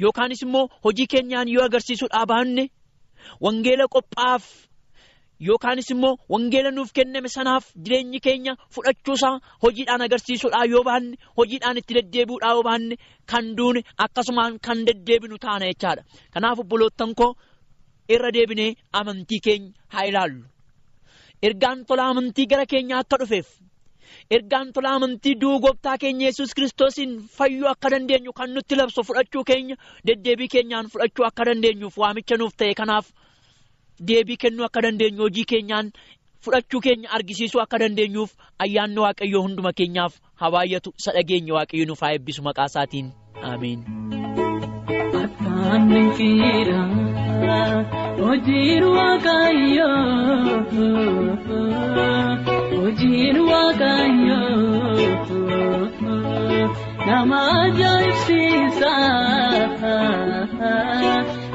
yookaanis 0.05 0.43
immoo 0.43 0.69
hojii 0.85 1.07
keenyaan 1.07 1.49
yoo 1.49 1.65
agarsiisuudhaa 1.69 2.27
baanne 2.27 2.65
wangeela 3.41 3.87
qophaa'aaf 3.95 4.45
yookaanis 5.49 5.89
immoo 5.95 6.13
wangeela 6.33 6.71
nuuf 6.77 6.91
kenname 6.99 7.29
sanaaf 7.37 7.65
jireenyi 7.85 8.21
keenya 8.27 8.53
fudhachuusaa 8.75 9.35
hojiidhaan 9.65 10.03
agarsiisuudhaa 10.07 10.65
yoo 10.73 10.83
baanne 10.89 11.17
hojiidhaan 11.39 11.81
itti 11.81 11.95
deddeebi'uudhaa 11.99 12.53
yoo 12.57 12.63
baanne 12.69 12.97
kan 13.33 13.45
duune 13.57 13.81
akkasumaan 14.05 14.59
kan 14.67 14.79
deddeebinu 14.87 15.39
taana 15.45 15.67
jechaadha. 15.71 16.03
Kanaaf 16.35 16.59
obboloottan 16.65 17.15
koo 17.21 17.31
irra 18.15 18.31
deebinee 18.37 18.71
amantii 19.01 19.41
keenya 19.47 19.71
haa 19.95 20.05
ilaallu. 20.11 20.43
Ergaan 21.49 21.85
tola 21.89 22.05
amantii 22.13 22.47
gara 22.51 22.67
keenya 22.73 22.99
akka 23.03 23.17
dhufeef 23.23 23.49
ergaan 24.37 24.69
tola 24.75 24.91
amantii 24.97 25.35
du'uu 25.41 25.59
gooftaa 25.65 25.97
keenya 26.03 26.27
yesus 26.29 26.55
kiristoosiin 26.57 27.13
fayyuu 27.37 27.69
akka 27.73 27.91
dandeenyu 27.95 28.33
kan 28.39 28.51
nutti 28.55 28.75
labsu 28.81 29.03
fudhachuu 29.09 29.45
keenya 29.51 29.77
deddeebii 30.07 30.49
keenyaan 30.55 30.87
fudhachuu 30.93 31.25
akka 31.29 31.45
dandeenyuuf 31.49 31.97
waamicha 32.03 32.37
nuuf 32.41 32.55
ta'e 32.61 32.75
kanaaf 32.81 33.07
deebii 34.11 34.37
kennuu 34.45 34.65
akka 34.69 34.83
dandeenyu 34.87 35.23
hojii 35.27 35.45
keenyaan 35.53 35.93
fudhachuu 36.45 36.81
keenya 36.87 37.11
argisiisuu 37.19 37.61
akka 37.65 37.79
dandeenyuuf 37.85 38.33
ayyaanni 38.67 39.01
waaqayyoo 39.05 39.43
hunduma 39.47 39.73
keenyaaf 39.81 40.15
haa 40.43 40.51
baay'atu 40.57 40.91
isa 41.03 41.13
dhageenya 41.19 41.55
waaqayyo 41.59 41.85
nuuf 41.91 42.01
haa 42.07 42.13
eebbisu 42.19 42.43
maqaa 42.49 42.69
isaatiin 42.73 43.13
ameen. 43.53 43.81
Waaqayyoo 49.03 49.99
hojiin 52.77 53.37
waaqayyoo 53.51 54.43
nama 57.07 57.39
ajaa'ibsiisa 57.63 58.93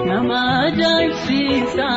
nama 0.08 0.39
ajaa'ibsiisa 0.65 1.88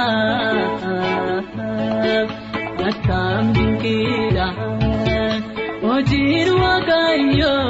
akkam 2.90 3.44
dinqiidha 3.57 4.46
hojiin 5.85 6.49
waaqayyoo 6.62 7.69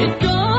Iddoo 0.00 0.49